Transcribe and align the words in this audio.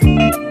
I 0.00 0.30
got 0.30 0.47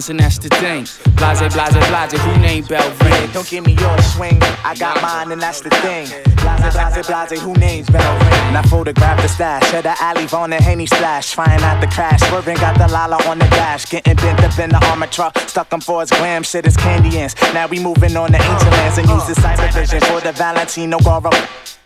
mines, 0.00 0.10
and 0.10 0.20
that's 0.20 0.38
the 0.38 0.48
thing. 0.48 0.86
Blase, 1.16 1.40
blase, 1.40 1.88
blase, 1.88 2.22
who 2.22 2.40
named 2.40 2.68
Bell 2.68 2.88
Ring? 3.04 3.30
Don't 3.32 3.48
give 3.48 3.66
me 3.66 3.74
your 3.74 3.98
swing, 4.02 4.38
I 4.64 4.74
got 4.78 5.00
mine, 5.02 5.32
and 5.32 5.40
that's 5.40 5.60
the 5.60 5.70
thing. 5.70 6.39
Blase, 6.40 6.74
blase, 6.74 7.06
blase, 7.06 7.40
who 7.40 7.52
names 7.54 7.88
Bell 7.90 8.12
Ring? 8.18 8.56
I 8.56 8.62
photograph 8.62 9.20
the 9.20 9.28
stash, 9.28 9.72
at 9.74 9.82
the 9.82 9.94
alley, 10.02 10.26
on 10.32 10.50
the 10.50 10.56
Henny 10.56 10.86
slash. 10.86 11.34
Flying 11.34 11.62
out 11.62 11.80
the 11.80 11.86
crash, 11.86 12.20
swerving, 12.28 12.56
got 12.56 12.78
the 12.78 12.88
Lala 12.88 13.16
on 13.28 13.38
the 13.38 13.46
dash. 13.46 13.86
Getting 13.86 14.16
bent 14.16 14.40
up 14.40 14.58
in 14.58 14.70
the 14.70 14.84
armor 14.86 15.06
truck, 15.06 15.38
stuck 15.38 15.72
on 15.72 15.80
for 15.80 16.00
his 16.00 16.10
glam, 16.10 16.42
shit 16.42 16.66
is 16.66 16.76
candy 16.76 17.18
ants. 17.18 17.34
Now 17.54 17.66
we 17.66 17.78
moving 17.78 18.16
on 18.16 18.32
the 18.32 18.38
ancient 18.38 18.70
lands 18.72 18.98
and 18.98 19.08
use 19.08 19.26
the 19.26 19.34
cyber 19.34 19.72
vision 19.72 20.00
for 20.00 20.20
the 20.20 20.32
Valentino 20.32 20.98
Goro. 20.98 21.30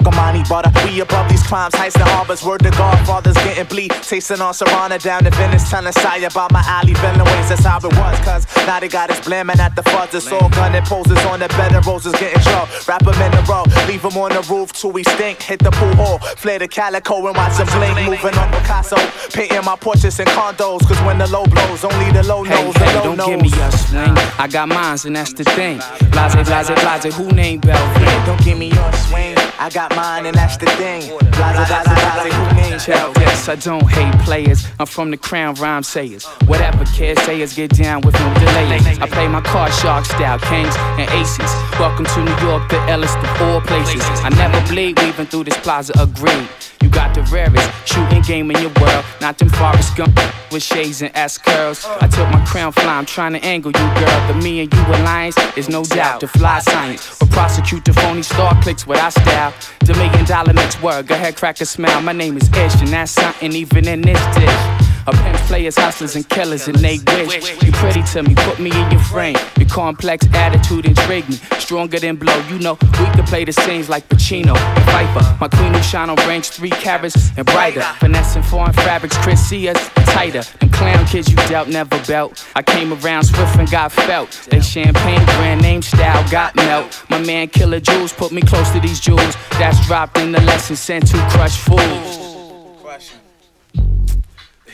Comani 0.04 0.46
butter. 0.48 0.70
We 0.84 1.00
above 1.00 1.28
these 1.30 1.42
crimes, 1.42 1.74
heights 1.74 1.96
and 1.96 2.04
harbors. 2.04 2.44
Word 2.44 2.62
to 2.62 2.70
Godfathers 2.70 3.34
getting 3.36 3.64
bleed. 3.64 3.90
Tasting 4.02 4.40
on 4.40 4.52
Serrana 4.52 5.00
down 5.02 5.26
in 5.26 5.32
Venice. 5.32 5.68
Telling 5.70 5.92
Saya 5.92 6.26
about 6.26 6.52
my 6.52 6.62
alley 6.66 6.92
villain 6.94 7.24
ways. 7.24 7.48
That's 7.48 7.64
how 7.64 7.78
it 7.78 7.84
was. 7.84 8.18
Cause 8.20 8.44
now 8.66 8.80
they 8.80 8.88
got 8.88 9.10
us 9.10 9.20
blamming 9.24 9.58
at 9.58 9.74
the 9.74 9.82
fuzz. 9.82 10.14
It's 10.14 10.30
all 10.30 10.50
gunning 10.50 10.82
poses 10.82 11.18
on 11.24 11.40
the 11.40 11.48
bed 11.48 11.74
of 11.74 11.86
roses 11.86 12.12
getting 12.20 12.42
drunk. 12.42 12.68
Wrap 12.86 13.02
them 13.02 13.16
in 13.16 13.32
a 13.32 13.42
row. 13.48 13.64
Leave 13.88 14.02
them 14.02 14.16
on 14.18 14.32
the 14.32 14.43
roof 14.50 14.72
till 14.72 14.92
we 14.92 15.02
stink. 15.04 15.42
Hit 15.42 15.60
the 15.60 15.70
pool 15.70 15.94
hall. 15.96 16.18
Flare 16.18 16.58
the 16.58 16.68
calico 16.68 17.26
and 17.26 17.36
watch 17.36 17.56
them 17.56 17.66
blink. 17.78 18.08
Moving 18.08 18.38
on 18.38 18.50
Picasso. 18.50 18.96
Painting 19.32 19.64
my 19.64 19.76
portraits 19.76 20.18
in 20.18 20.26
condos. 20.26 20.86
Cause 20.86 21.00
when 21.02 21.18
the 21.18 21.26
low 21.28 21.44
blows, 21.46 21.84
only 21.84 22.10
the 22.12 22.22
low 22.22 22.42
knows. 22.42 22.76
Hey, 22.76 22.84
hey, 22.84 22.92
the 22.92 22.98
low 22.98 23.04
don't 23.04 23.16
knows. 23.16 23.28
give 23.28 23.42
me 23.42 23.48
your 23.48 23.70
swing. 23.72 24.14
I 24.38 24.48
got 24.50 24.68
mines, 24.68 25.04
and 25.04 25.16
that's 25.16 25.32
the 25.32 25.44
thing. 25.44 25.78
Blase, 26.10 26.34
blase, 26.34 26.70
blase, 26.70 27.14
who 27.14 27.30
named 27.32 27.62
Bell 27.62 28.00
Ring? 28.00 28.26
Don't 28.26 28.42
give 28.44 28.58
me 28.58 28.68
your 28.70 28.92
swing. 28.92 29.33
I 29.58 29.70
got 29.70 29.94
mine, 29.94 30.26
and 30.26 30.34
that's 30.36 30.56
the 30.56 30.66
thing. 30.66 31.08
Blase, 31.08 31.30
blase, 31.30 31.86
blase, 32.14 32.34
who 32.34 32.56
names 32.56 32.84
Tell 32.84 33.12
yes, 33.20 33.48
I 33.48 33.54
don't 33.54 33.88
hate 33.88 34.12
players. 34.24 34.66
I'm 34.80 34.86
from 34.86 35.10
the 35.10 35.16
crown 35.16 35.54
rhyme 35.54 35.82
sayers. 35.82 36.24
Whatever 36.46 36.84
care 36.86 37.16
sayers 37.16 37.54
get 37.54 37.70
down 37.70 38.00
with 38.02 38.14
no 38.14 38.34
delay. 38.34 38.78
I 39.00 39.08
play 39.08 39.28
my 39.28 39.40
card 39.40 39.72
shark 39.72 40.04
style, 40.04 40.38
kings 40.38 40.74
and 40.98 41.08
aces. 41.10 41.50
Welcome 41.78 42.04
to 42.06 42.24
New 42.24 42.36
York, 42.46 42.68
the 42.68 42.76
illest 42.88 43.16
of 43.22 43.42
all 43.42 43.60
places. 43.60 44.02
I 44.22 44.28
never 44.30 44.60
bleed, 44.68 44.98
weaving 45.00 45.26
through 45.26 45.44
this 45.44 45.56
plaza, 45.58 45.92
agreed. 45.98 46.48
You 46.84 46.90
got 46.90 47.14
the 47.14 47.22
rarest 47.32 47.70
shooting 47.86 48.20
game 48.20 48.50
in 48.50 48.60
your 48.60 48.72
world. 48.78 49.06
Not 49.22 49.38
them 49.38 49.48
Forrest 49.48 49.96
Gump 49.96 50.14
with 50.52 50.62
shades 50.62 51.00
and 51.00 51.10
S 51.14 51.38
curls. 51.38 51.86
I 51.86 52.06
took 52.08 52.28
my 52.28 52.44
crown 52.44 52.72
fly, 52.72 52.98
I'm 52.98 53.06
trying 53.06 53.32
to 53.32 53.42
angle 53.42 53.72
you, 53.72 53.94
girl. 53.94 54.28
The 54.28 54.34
me 54.34 54.60
and 54.60 54.70
you 54.72 54.80
alliance 54.88 55.34
is 55.56 55.70
no 55.70 55.82
doubt 55.84 56.20
the 56.20 56.28
fly 56.28 56.58
science. 56.58 57.18
But 57.18 57.30
prosecute 57.30 57.86
the 57.86 57.94
phony 57.94 58.20
star 58.20 58.60
clicks 58.62 58.86
with 58.86 59.00
our 59.00 59.10
style. 59.10 59.53
The 59.80 59.94
million 59.94 60.24
dollar 60.24 60.52
next 60.52 60.82
word, 60.82 61.06
go 61.06 61.14
ahead, 61.14 61.36
crack 61.36 61.60
a 61.60 61.66
smile. 61.66 62.00
My 62.00 62.12
name 62.12 62.36
is 62.36 62.48
Ish, 62.48 62.80
and 62.80 62.88
that's 62.88 63.12
something 63.12 63.52
even 63.52 63.86
in 63.86 64.00
this 64.00 64.20
dish. 64.36 64.93
A 65.06 65.12
pimps, 65.12 65.46
players, 65.46 65.76
hustlers, 65.76 66.16
and 66.16 66.26
killers, 66.28 66.66
and 66.66 66.76
they 66.78 66.98
wish 67.26 67.62
you 67.62 67.72
pretty 67.72 68.02
to 68.12 68.22
me, 68.22 68.34
put 68.34 68.58
me 68.58 68.70
in 68.70 68.90
your 68.90 69.00
frame. 69.00 69.36
Your 69.58 69.68
complex 69.68 70.26
attitude 70.32 70.86
intrigue 70.86 71.28
me, 71.28 71.36
stronger 71.58 71.98
than 71.98 72.16
blow. 72.16 72.36
You 72.48 72.58
know 72.58 72.78
we 72.80 73.06
can 73.12 73.24
play 73.24 73.44
the 73.44 73.52
scenes 73.52 73.90
like 73.90 74.08
Pacino 74.08 74.56
and 74.56 74.84
Viper. 74.84 75.36
My 75.40 75.48
queen 75.48 75.74
who 75.74 75.82
shine 75.82 76.08
on 76.08 76.16
range 76.28 76.48
three 76.48 76.70
carats 76.70 77.36
and 77.36 77.44
brighter. 77.44 77.82
Finessing 78.00 78.42
foreign 78.44 78.72
fabrics, 78.72 79.16
Chris 79.18 79.40
see 79.46 79.68
us 79.68 79.90
tighter. 80.14 80.42
Them 80.60 80.70
clown 80.70 81.04
kids 81.06 81.28
you 81.28 81.36
doubt 81.48 81.68
never 81.68 82.02
belt. 82.06 82.46
I 82.56 82.62
came 82.62 82.92
around 82.94 83.24
swift 83.24 83.58
and 83.58 83.70
got 83.70 83.92
felt. 83.92 84.30
They 84.50 84.60
champagne 84.60 85.24
brand 85.36 85.60
name 85.60 85.82
style 85.82 86.26
got 86.30 86.56
melt. 86.56 87.04
My 87.10 87.20
man 87.20 87.48
Killer 87.48 87.80
Jules 87.80 88.12
put 88.12 88.32
me 88.32 88.40
close 88.40 88.70
to 88.70 88.80
these 88.80 89.00
jewels. 89.00 89.36
That's 89.58 89.84
dropped 89.86 90.16
in 90.18 90.32
the 90.32 90.40
lesson 90.40 90.76
sent 90.76 91.08
to 91.08 91.18
crush 91.30 91.58
fools. 91.58 92.24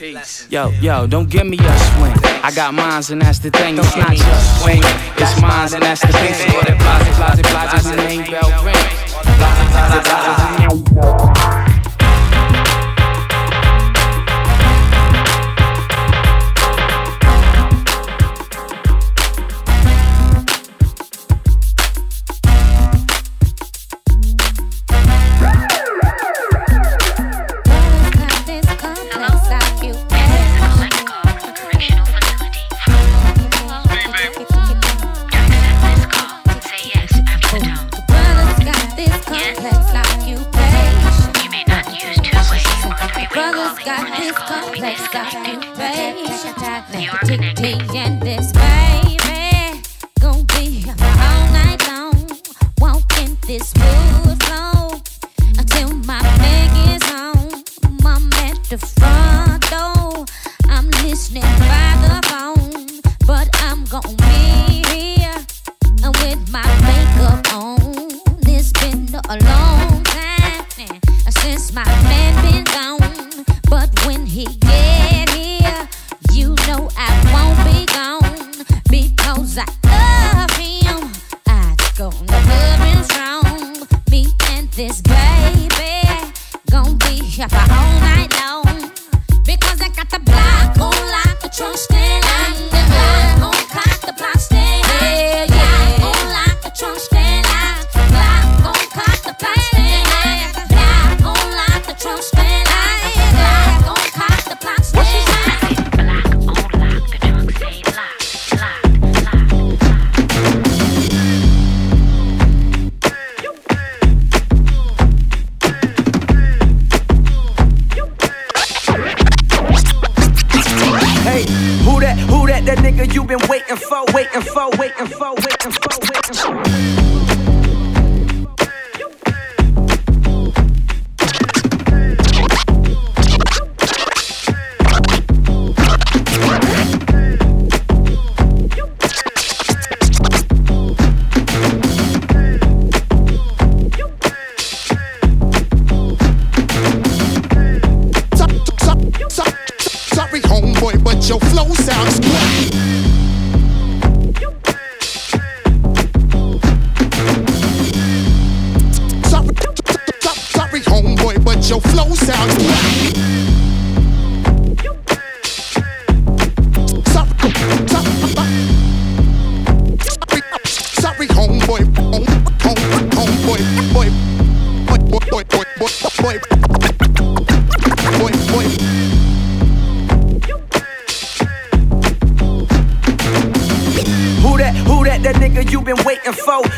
Peace. 0.01 0.47
Yo, 0.49 0.71
yo, 0.81 1.07
don't 1.07 1.29
give 1.29 1.47
me 1.47 1.59
a 1.59 1.79
swing. 1.79 2.17
I 2.43 2.51
got 2.55 2.73
mines 2.73 3.11
and 3.11 3.21
that's 3.21 3.39
the 3.39 3.51
thing. 3.51 3.77
It's 3.77 3.95
not 3.95 4.17
just 4.17 4.63
swing. 4.63 4.81
It's 4.83 5.43
mines 5.43 5.75
and 5.75 5.83
that's 5.83 6.01
the 6.01 6.07
thing. 6.07 6.33
So 6.33 6.61
that 6.65 6.81
blase, 6.81 7.37
blase, 7.37 7.53
blase, 7.53 7.85
the 7.85 7.97
name 8.09 8.31
bell. 8.31 8.49
Blase, 8.63 8.81
blase, 9.21 9.69
blase, 9.93 10.09
blase. 10.09 10.60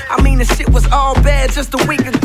I 0.08 0.22
mean, 0.22 0.38
the 0.38 0.44
shit 0.44 0.68
was 0.70 0.86
all 0.92 1.14
bad 1.14 1.52
just 1.52 1.74
a 1.74 1.86
week 1.86 2.00
ago 2.00 2.21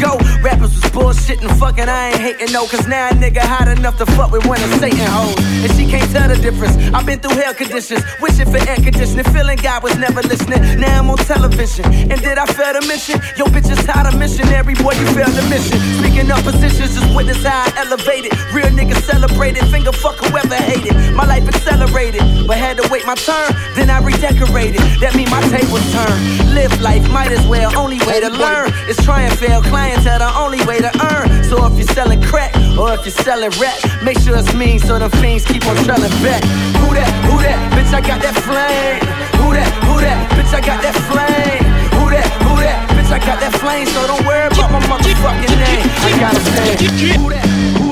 know, 2.57 2.65
cause 2.65 2.87
now 2.87 3.09
a 3.09 3.13
nigga 3.13 3.45
hot 3.45 3.67
enough 3.67 3.97
to 3.97 4.05
fuck 4.17 4.31
with 4.31 4.45
one 4.45 4.61
of 4.61 4.69
Satan 4.81 5.05
hoes. 5.13 5.37
And 5.61 5.69
she 5.77 5.85
can't 5.85 6.09
tell 6.09 6.27
the 6.27 6.37
difference. 6.41 6.73
I've 6.93 7.05
been 7.05 7.19
through 7.19 7.37
hell 7.37 7.53
conditions, 7.53 8.01
wishing 8.19 8.49
for 8.49 8.57
air 8.57 8.81
conditioning, 8.81 9.25
feeling 9.29 9.57
God 9.61 9.83
was 9.83 9.95
never 9.97 10.21
listening. 10.25 10.61
Now 10.81 10.99
I'm 10.99 11.09
on 11.09 11.17
television. 11.17 11.85
And 11.85 12.17
did 12.17 12.37
I 12.37 12.45
fail 12.49 12.73
to 12.73 12.81
mention? 12.87 13.21
Yo, 13.37 13.45
bitch 13.45 13.69
is 13.69 13.85
hot 13.85 14.09
a 14.09 14.17
missionary, 14.17 14.73
boy, 14.73 14.97
you 14.97 15.05
failed 15.13 15.37
the 15.37 15.45
mission. 15.53 15.77
Speaking 16.01 16.31
of 16.33 16.41
positions, 16.41 16.97
just 16.97 17.09
witness 17.15 17.43
how 17.45 17.69
I 17.69 17.85
elevated. 17.85 18.33
Real 18.53 18.73
niggas 18.73 19.05
celebrated, 19.05 19.61
finger 19.69 19.93
fuck 19.93 20.17
whoever 20.17 20.55
hated. 20.55 20.97
My 21.13 21.25
life 21.25 21.45
accelerated, 21.47 22.25
but 22.47 22.57
had 22.57 22.77
to 22.81 22.85
wait 22.89 23.05
my 23.05 23.15
turn, 23.15 23.53
then 23.77 23.89
I 23.89 24.01
redecorated. 24.01 24.81
That 24.97 25.13
mean 25.13 25.29
my 25.29 25.41
tables 25.53 25.85
turned. 25.93 26.57
Live 26.57 26.73
life, 26.81 27.05
might 27.11 27.31
as 27.31 27.45
well, 27.45 27.69
only 27.77 27.99
way 28.09 28.19
to 28.19 28.29
learn 28.29 28.73
is 28.89 28.97
try 29.05 29.21
and 29.21 29.33
fail. 29.37 29.61
Clientele, 29.61 30.19
the 30.19 30.31
only 30.39 30.63
way 30.65 30.79
to 30.79 30.89
earn. 31.01 31.43
So 31.43 31.65
if 31.65 31.77
you're 31.77 31.87
selling 31.93 32.21
crack, 32.21 32.55
or 32.77 32.93
if 32.93 33.05
you're 33.05 33.17
selling 33.25 33.51
rap, 33.59 33.77
make 34.03 34.19
sure 34.19 34.37
it's 34.37 34.53
mean 34.53 34.79
so 34.79 34.99
the 34.99 35.09
fiends 35.17 35.45
keep 35.45 35.65
on 35.67 35.75
trailing 35.85 36.13
back. 36.21 36.43
Who 36.81 36.93
that? 36.93 37.09
Who 37.27 37.35
that? 37.41 37.57
Bitch, 37.73 37.93
I 37.93 38.01
got 38.01 38.21
that 38.21 38.35
flame. 38.45 39.01
Who 39.41 39.53
that? 39.53 39.69
Who 39.87 40.01
that? 40.01 40.19
Bitch, 40.35 40.53
I 40.53 40.61
got 40.61 40.81
that 40.81 40.95
flame. 41.09 41.63
Who 41.97 42.09
that? 42.11 42.27
Who 42.45 42.53
that? 42.61 42.89
Bitch, 42.93 43.11
I 43.11 43.19
got 43.19 43.39
that 43.39 43.53
flame, 43.57 43.87
so 43.87 44.05
don't 44.07 44.25
worry 44.25 44.47
about 44.47 44.71
my 44.71 44.81
motherfucking 44.85 45.55
name. 45.57 45.85
I 46.05 46.11
gotta 46.19 46.41
say, 46.41 47.17
who 47.17 47.29
that? 47.29 47.86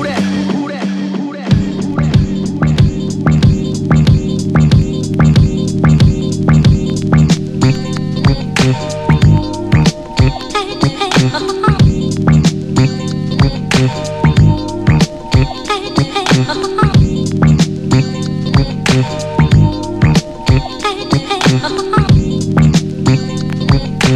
Who 24.06 24.12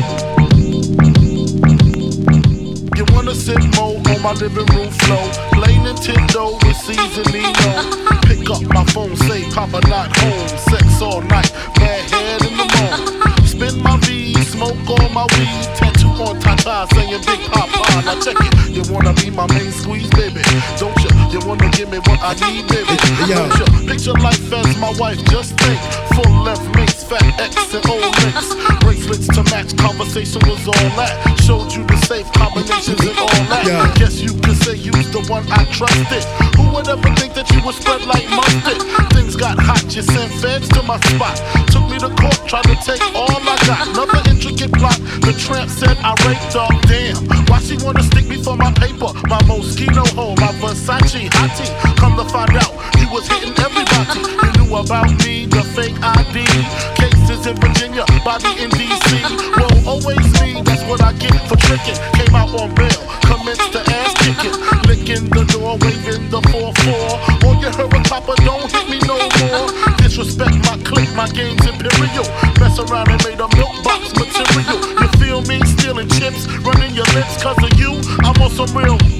on 4.10 4.22
my 4.22 4.32
living 4.34 4.66
room 4.76 4.90
floor? 4.90 5.26
Play 5.52 5.74
Nintendo 5.82 6.54
with 6.62 6.76
seasoning 6.76 7.52
dough. 7.54 8.20
Pick 8.22 8.48
up 8.50 8.62
my 8.72 8.84
phone, 8.92 9.16
say 9.16 9.42
Papa 9.50 9.80
not 9.88 10.16
home. 10.16 10.48
Sex 10.70 11.02
all 11.02 11.20
night, 11.22 11.50
bad 11.74 12.08
head 12.10 12.42
in 12.42 12.56
the 12.56 12.66
morning. 12.70 13.46
Spin 13.46 13.82
my 13.82 13.96
V, 14.02 14.34
smoke 14.44 14.78
all 14.88 15.08
my 15.10 15.26
weed. 15.34 15.66
Tattoo 15.74 16.08
on 16.22 16.38
Tata 16.38 16.86
saying 16.94 17.22
Big 17.26 17.40
Poppa. 17.50 18.02
Now 18.04 18.20
check 18.20 18.36
it, 18.38 18.70
you 18.70 18.82
wanna 18.92 19.12
be 19.14 19.30
my 19.30 19.46
main 19.48 19.72
squeeze, 19.72 20.10
baby? 20.10 20.42
Don't 20.78 20.96
you? 21.02 21.10
You 21.32 21.46
wanna 21.48 21.68
give 21.70 21.90
me 21.90 21.98
what 21.98 22.20
I 22.22 22.34
need, 22.46 22.68
baby? 22.68 22.94
Don't 23.26 23.58
you? 23.58 23.88
Picture 23.88 24.12
life 24.12 24.52
as 24.52 24.76
my 24.78 24.92
wife, 24.98 25.18
just 25.24 25.58
think. 25.58 26.09
Full 26.20 26.42
left 26.42 26.64
mates, 26.76 27.04
fat 27.04 27.22
X 27.40 27.72
and 27.72 27.86
old 27.88 28.12
links. 28.20 28.52
Bracelets 28.80 29.28
to 29.28 29.42
match, 29.44 29.76
conversation 29.76 30.42
was 30.44 30.66
all 30.66 30.90
that. 31.00 31.16
Showed 31.40 31.72
you 31.72 31.84
the 31.86 31.96
safe 32.04 32.30
combinations 32.32 33.00
and 33.00 33.16
all 33.18 33.44
that. 33.48 33.64
Yeah. 33.64 33.94
Guess 33.94 34.20
you 34.20 34.32
could 34.44 34.56
say 34.60 34.76
you's 34.76 35.08
the 35.10 35.24
one 35.32 35.44
I 35.48 35.64
trusted. 35.72 36.24
Who 36.56 36.68
would 36.76 36.88
ever 36.88 37.08
think 37.16 37.32
that 37.34 37.48
you 37.52 37.64
would 37.64 37.74
spread 37.74 38.04
like 38.04 38.28
mustard? 38.28 38.84
Things 39.16 39.36
got 39.36 39.58
hot, 39.58 39.84
you 39.96 40.02
sent 40.02 40.32
feds 40.44 40.68
to 40.76 40.82
my 40.82 41.00
spot. 41.08 41.40
Took 41.72 41.88
me 41.88 41.96
to 42.04 42.12
court, 42.12 42.36
tried 42.44 42.68
to 42.68 42.76
take 42.84 43.00
all 43.16 43.30
I 43.30 43.56
got. 43.64 43.88
Another 43.88 44.20
intricate 44.28 44.72
plot. 44.76 44.98
The 45.24 45.32
tramp 45.40 45.70
said 45.70 45.96
I 46.04 46.12
raped 46.28 46.52
her. 46.52 46.68
Damn, 46.84 47.16
why 47.48 47.60
she 47.64 47.80
wanna 47.80 48.02
stick 48.02 48.28
me 48.28 48.42
for 48.42 48.56
my 48.56 48.72
paper? 48.76 49.08
My 49.24 49.40
Moschino 49.48 50.04
hole, 50.12 50.36
my 50.36 50.52
Versace 50.60 51.32
hottie. 51.32 51.70
Come 51.96 52.16
to 52.20 52.28
find 52.28 52.52
out, 52.60 52.72
you 53.00 53.08
was 53.08 53.24
hitting 53.24 53.56
everybody. 53.56 54.20
You 54.59 54.59
about 54.72 55.10
me, 55.26 55.46
the 55.46 55.62
fake 55.74 55.98
ID. 55.98 56.46
Cases 56.94 57.46
in 57.46 57.56
Virginia, 57.58 58.04
body 58.24 58.50
in 58.62 58.70
DC. 58.70 59.10
Whoa, 59.58 59.98
always 59.98 60.22
me, 60.40 60.62
that's 60.62 60.84
what 60.86 61.02
I 61.02 61.12
get 61.14 61.34
for 61.48 61.56
tricking. 61.56 61.98
Came 62.14 62.34
out 62.34 62.54
on 62.54 62.74
bail, 62.74 63.02
commenced 63.26 63.72
to 63.72 63.80
ass 63.90 64.14
kicking. 64.22 64.54
Licking 64.86 65.26
the 65.30 65.44
door, 65.50 65.76
waving 65.82 66.30
the 66.30 66.40
4-4. 66.54 67.44
All 67.44 67.56
you 67.58 67.70
heard 67.74 67.92
was 67.92 68.06
Papa, 68.08 68.34
don't 68.46 68.70
hit 68.70 68.86
me 68.88 68.98
no 69.06 69.18
more. 69.18 69.66
Disrespect 69.98 70.56
my 70.66 70.78
clique, 70.86 71.14
my 71.14 71.28
game's 71.28 71.66
imperial. 71.66 72.26
Mess 72.62 72.78
around 72.78 73.10
and 73.10 73.20
made 73.26 73.40
a 73.40 73.48
milk 73.58 73.76
box 73.82 74.14
material. 74.14 74.78
You 75.02 75.08
feel 75.18 75.42
me? 75.50 75.58
Stealing 75.66 76.08
chips, 76.08 76.46
running 76.62 76.94
your 76.94 77.08
lips 77.18 77.42
cause 77.42 77.58
of 77.58 77.74
you. 77.78 77.98
I'm 78.22 78.40
on 78.40 78.50
some 78.50 78.70
real. 78.76 79.19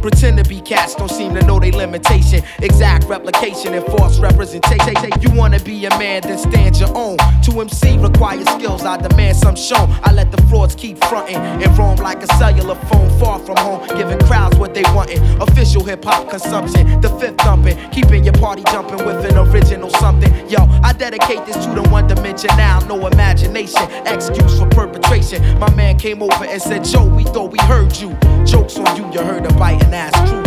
Pretend 0.00 0.38
to 0.38 0.44
be 0.44 0.60
cats, 0.60 0.94
don't 0.94 1.10
seem 1.10 1.34
to 1.34 1.42
know 1.42 1.58
their 1.58 1.72
limitation. 1.72 2.42
Exact 2.62 3.04
replication 3.04 3.74
and 3.74 3.84
false 3.86 4.18
representation. 4.18 4.94
You 5.20 5.30
wanna 5.30 5.60
be 5.60 5.86
a 5.86 5.90
man, 5.90 6.22
then 6.22 6.38
stand 6.38 6.78
your 6.78 6.96
own. 6.96 7.16
To 7.48 7.60
MC 7.62 7.96
requires 7.96 8.46
skills, 8.50 8.82
I 8.82 8.98
demand 8.98 9.34
some 9.38 9.56
shown. 9.56 9.90
I 10.02 10.12
let 10.12 10.30
the 10.30 10.36
frauds 10.48 10.74
keep 10.74 11.02
fronting 11.04 11.36
and 11.36 11.78
roam 11.78 11.96
like 11.96 12.22
a 12.22 12.26
cellular 12.36 12.74
phone 12.74 13.08
far 13.18 13.38
from 13.38 13.56
home, 13.56 13.88
giving 13.96 14.18
crowds 14.18 14.58
what 14.58 14.74
they 14.74 14.82
wantin'. 14.92 15.40
Official 15.40 15.82
hip 15.82 16.04
hop 16.04 16.28
consumption, 16.28 17.00
the 17.00 17.08
fifth 17.18 17.38
thumping, 17.38 17.78
keeping 17.90 18.22
your 18.22 18.34
party 18.34 18.62
jumping 18.64 19.02
with 19.06 19.24
an 19.24 19.38
original 19.38 19.88
something. 19.88 20.30
Yo, 20.50 20.58
I 20.84 20.92
dedicate 20.92 21.46
this 21.46 21.64
to 21.64 21.72
the 21.72 21.88
one 21.88 22.06
dimension 22.06 22.50
now, 22.58 22.80
no 22.80 23.06
imagination. 23.06 23.82
Excuse 24.06 24.58
for 24.58 24.68
perpetration. 24.68 25.58
My 25.58 25.74
man 25.74 25.98
came 25.98 26.22
over 26.22 26.44
and 26.44 26.60
said, 26.60 26.84
Joe, 26.84 27.06
we 27.06 27.24
thought 27.24 27.50
we 27.50 27.58
heard 27.60 27.96
you. 27.96 28.14
Jokes 28.44 28.76
on 28.76 28.94
you, 28.94 29.10
you 29.10 29.24
heard 29.24 29.46
a 29.46 29.54
biting 29.54 29.94
ass 29.94 30.12
true, 30.28 30.42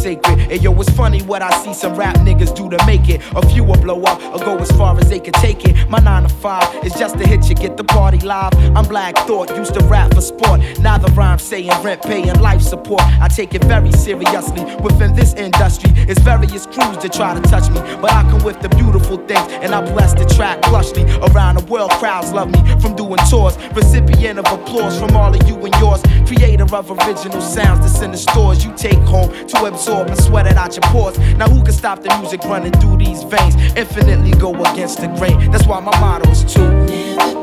sacred. 0.00 0.38
And 0.50 0.62
yo, 0.62 0.72
it's 0.80 0.90
funny 0.90 1.22
what 1.22 1.42
I 1.42 1.50
see 1.62 1.74
some 1.74 1.94
rap 1.94 2.16
niggas 2.16 2.54
do 2.56 2.68
to 2.70 2.86
make 2.86 3.08
it. 3.08 3.20
A 3.36 3.46
few 3.48 3.64
will 3.64 3.80
blow 3.80 4.02
up 4.02 4.20
or 4.34 4.38
go 4.44 4.56
as 4.58 4.70
far 4.72 4.98
as 4.98 5.08
they 5.08 5.20
can 5.20 5.34
take 5.34 5.64
it. 5.64 5.88
My 5.88 5.98
9 5.98 6.22
to 6.22 6.28
5 6.28 6.84
is 6.84 6.94
just 6.94 7.18
to 7.18 7.26
hit 7.26 7.48
you, 7.48 7.54
get 7.54 7.76
the 7.76 7.84
party 8.10 8.26
live. 8.26 8.76
I'm 8.76 8.84
Black 8.86 9.16
Thought, 9.26 9.56
used 9.56 9.74
to 9.74 9.84
rap 9.84 10.14
for 10.14 10.20
sport. 10.20 10.60
Now 10.80 10.98
the 10.98 11.10
rhyme 11.12 11.38
saying 11.38 11.70
rent, 11.82 12.02
paying 12.02 12.40
life 12.40 12.60
support. 12.60 13.02
I 13.20 13.28
take 13.28 13.54
it 13.54 13.62
very 13.64 13.92
seriously. 13.92 14.64
Within 14.82 15.14
this 15.14 15.34
industry, 15.34 15.90
it's 16.08 16.20
various 16.20 16.66
crews 16.66 16.98
that 16.98 17.12
try 17.12 17.34
to 17.34 17.42
touch 17.42 17.68
me. 17.70 17.80
But 18.00 18.12
I 18.12 18.22
come 18.22 18.42
with 18.42 18.60
the 18.62 18.68
beautiful 18.70 19.18
things, 19.28 19.46
and 19.62 19.74
I 19.74 19.80
bless 19.92 20.14
the 20.14 20.24
track 20.24 20.60
plushly. 20.62 21.04
Around 21.30 21.58
the 21.58 21.64
world, 21.72 21.90
crowds 21.92 22.32
love 22.32 22.50
me 22.50 22.60
from 22.80 22.96
doing 22.96 23.20
tours. 23.30 23.56
Recipient 23.74 24.38
of 24.38 24.46
applause 24.46 24.98
from 24.98 25.16
all 25.16 25.32
of 25.34 25.48
you 25.48 25.54
and 25.54 25.74
yours. 25.76 26.02
Creator 26.26 26.74
of 26.74 26.90
original 26.90 27.40
sounds 27.40 27.80
that's 27.80 28.02
in 28.02 28.10
the 28.10 28.16
stores 28.16 28.64
you 28.64 28.72
take 28.76 29.02
home 29.06 29.30
to 29.46 29.64
absorb 29.64 30.08
and 30.08 30.18
sweat 30.20 30.46
it 30.46 30.56
out 30.56 30.74
your 30.74 30.82
pores. 30.92 31.18
Now 31.36 31.48
who 31.48 31.62
can 31.62 31.72
stop 31.72 32.02
the 32.02 32.16
music 32.18 32.42
running 32.44 32.72
through 32.72 32.98
these 32.98 33.22
veins? 33.24 33.54
Infinitely 33.76 34.32
go 34.32 34.52
against 34.54 35.00
the 35.00 35.08
grain. 35.18 35.50
That's 35.50 35.66
why 35.66 35.80
my 35.80 35.98
motto 36.00 36.28
is 36.30 36.56
never 36.56 36.99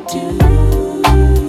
do. 0.07 1.46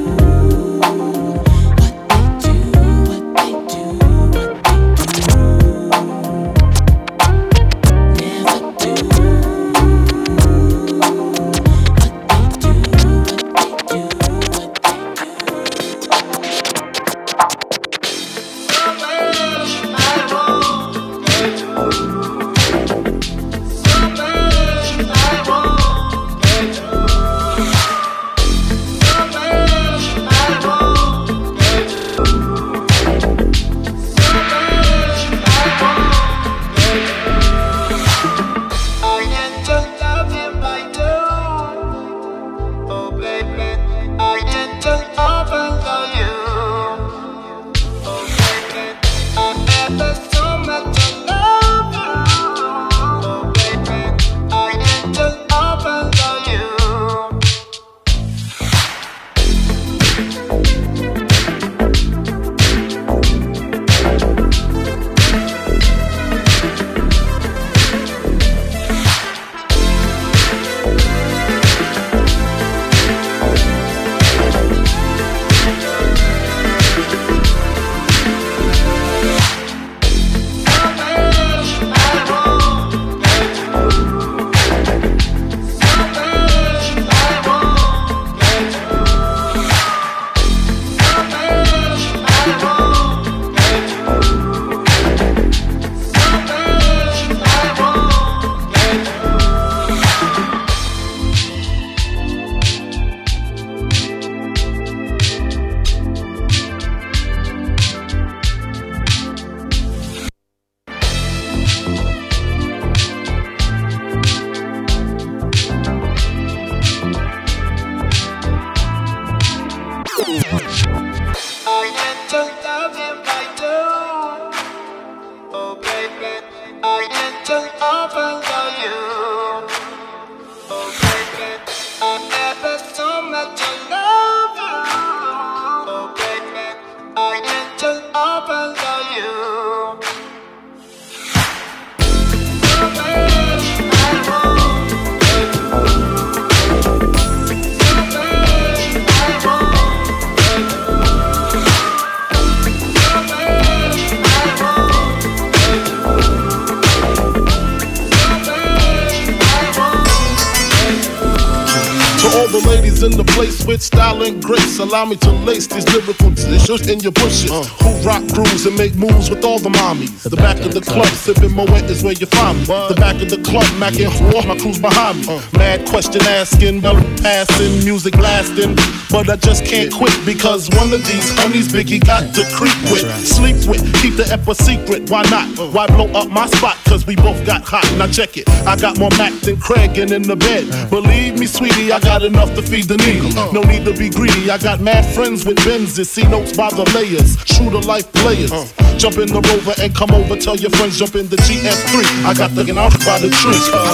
Allow 164.89 165.05
me 165.05 165.17
to 165.17 165.38
lace 165.49 165.67
these 165.67 165.89
lyrical 165.95 166.31
issues 166.53 166.89
in 166.89 167.01
your 167.01 167.13
bushes. 167.13 167.51
Uh. 167.51 167.65
Who 167.83 167.91
rock 168.07 168.23
crews 168.35 168.67
and 168.67 168.77
make 168.77 168.95
moves 168.95 169.31
with 169.31 169.45
all 169.45 169.59
the 169.59 169.71
mommies. 169.71 170.23
The, 170.23 170.31
the 170.31 170.37
back, 170.37 170.59
back 170.59 170.67
of 170.67 170.75
the 170.75 170.81
club, 170.81 171.07
club 171.07 171.15
sipping 171.25 171.53
Moet 171.53 171.89
is 171.89 172.03
where 172.03 172.13
you 172.13 172.27
find 172.27 172.59
me. 172.59 172.67
What? 172.67 172.89
The 172.89 173.01
back 173.01 173.17
of 173.23 173.31
the 173.31 173.41
club, 173.41 173.65
macking 173.81 174.13
horse, 174.13 174.45
my 174.45 174.59
crew's 174.59 174.79
behind 174.79 175.21
me. 175.21 175.27
Uh. 175.29 175.41
Mad 175.57 175.89
question 175.89 176.23
asking, 176.23 176.81
bell 176.81 177.01
passing, 177.25 177.85
music 177.85 178.15
lasting. 178.17 178.77
But 179.11 179.31
I 179.31 179.37
just 179.37 179.65
can't 179.65 179.93
quit 179.93 180.15
because 180.27 180.69
one 180.77 180.93
of 180.93 181.01
these 181.07 181.29
honeys 181.41 181.69
Biggie 181.73 182.05
got 182.05 182.35
to 182.35 182.45
creep 182.53 182.77
with, 182.93 183.05
right. 183.05 183.25
sleep 183.25 183.57
with, 183.67 183.83
keep 184.03 184.17
the 184.17 184.29
ep 184.31 184.47
a 184.47 184.55
secret. 184.55 185.09
Why 185.11 185.23
not? 185.31 185.49
Uh. 185.59 185.73
Why 185.73 185.87
blow 185.87 186.09
up 186.13 186.29
my 186.29 186.47
spot? 186.47 186.77
Cause 186.85 187.07
we 187.07 187.17
both 187.17 187.41
got 187.47 187.63
hot. 187.63 187.89
Now 187.97 188.07
check 188.07 188.37
it. 188.37 188.49
I 188.69 188.77
got 188.77 188.99
more 188.99 189.11
Mac 189.17 189.33
than 189.41 189.57
Craig 189.59 189.97
and 189.99 190.13
in 190.13 190.23
the 190.23 190.37
bed. 190.37 190.69
Uh. 190.71 190.89
Believe 190.91 191.39
me, 191.39 191.47
sweetie, 191.47 191.91
I 191.91 192.01
got 192.01 192.23
enough 192.23 192.55
to 192.55 192.63
feed 192.63 192.85
the 192.85 192.99
needy. 192.99 193.33
No 193.53 193.63
need 193.63 193.85
to 193.87 193.97
be 193.97 194.11
greedy. 194.11 194.51
I 194.51 194.59
got 194.59 194.81
mad 194.81 195.07
friends 195.15 195.38
with 195.45 195.59
Benzes, 195.59 196.07
see 196.07 196.25
notes 196.25 196.57
by 196.57 196.71
the 196.71 196.89
layers. 196.95 197.37
True 197.45 197.71
to 197.71 197.79
life 197.87 198.11
players. 198.13 198.51
Uh. 198.51 198.65
Jump 198.97 199.19
in 199.19 199.29
the 199.29 199.39
rover 199.45 199.75
and 199.77 199.95
come 199.95 200.11
over. 200.11 200.35
Tell 200.37 200.57
your 200.57 200.71
friends 200.71 200.99
jump 200.99 201.15
in 201.15 201.29
the 201.29 201.37
GS3. 201.37 202.03
I 202.25 202.35
got 202.35 202.55
the 202.55 202.65
gun 202.65 202.79
off 202.79 202.97
by 203.05 203.21
the 203.21 203.29
tree. 203.29 203.61
Uh. 203.71 203.85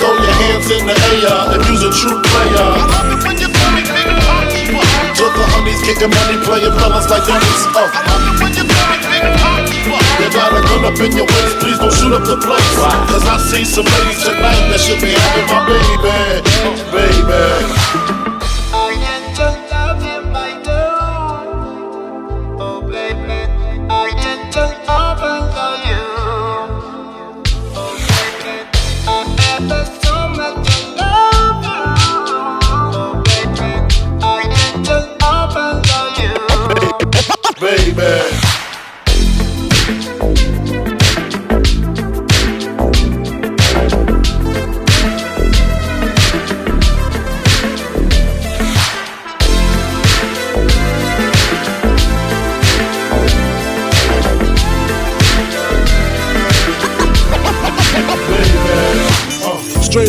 Throw 0.00 0.14
your 0.18 0.36
hands 0.40 0.66
in 0.72 0.86
the 0.88 0.96
air 0.96 1.58
if 1.58 1.62
you's 1.68 1.84
a 1.84 1.92
true 1.92 2.18
player. 2.22 2.66
To 5.14 5.24
the 5.30 5.44
honeys, 5.52 5.80
kicking 5.84 6.10
money, 6.10 6.38
playing 6.42 6.74
fellas 6.80 7.06
like 7.06 7.28
dummies. 7.28 7.62
Oh. 7.76 7.86
You 10.18 10.26
got 10.32 10.50
a 10.56 10.60
gun 10.64 10.84
up 10.88 10.98
in 10.98 11.12
your 11.12 11.26
waist, 11.28 11.60
please 11.60 11.78
don't 11.78 11.92
shoot 11.92 12.12
up 12.14 12.24
the 12.24 12.40
place. 12.40 12.74
Cause 13.10 13.26
I 13.28 13.36
see 13.38 13.64
some 13.64 13.84
ladies 13.84 14.24
tonight 14.24 14.70
that 14.72 14.80
should 14.80 15.00
be 15.00 15.12
having 15.12 15.46
my 15.52 15.60
baby, 15.68 15.94
baby. 16.90 18.13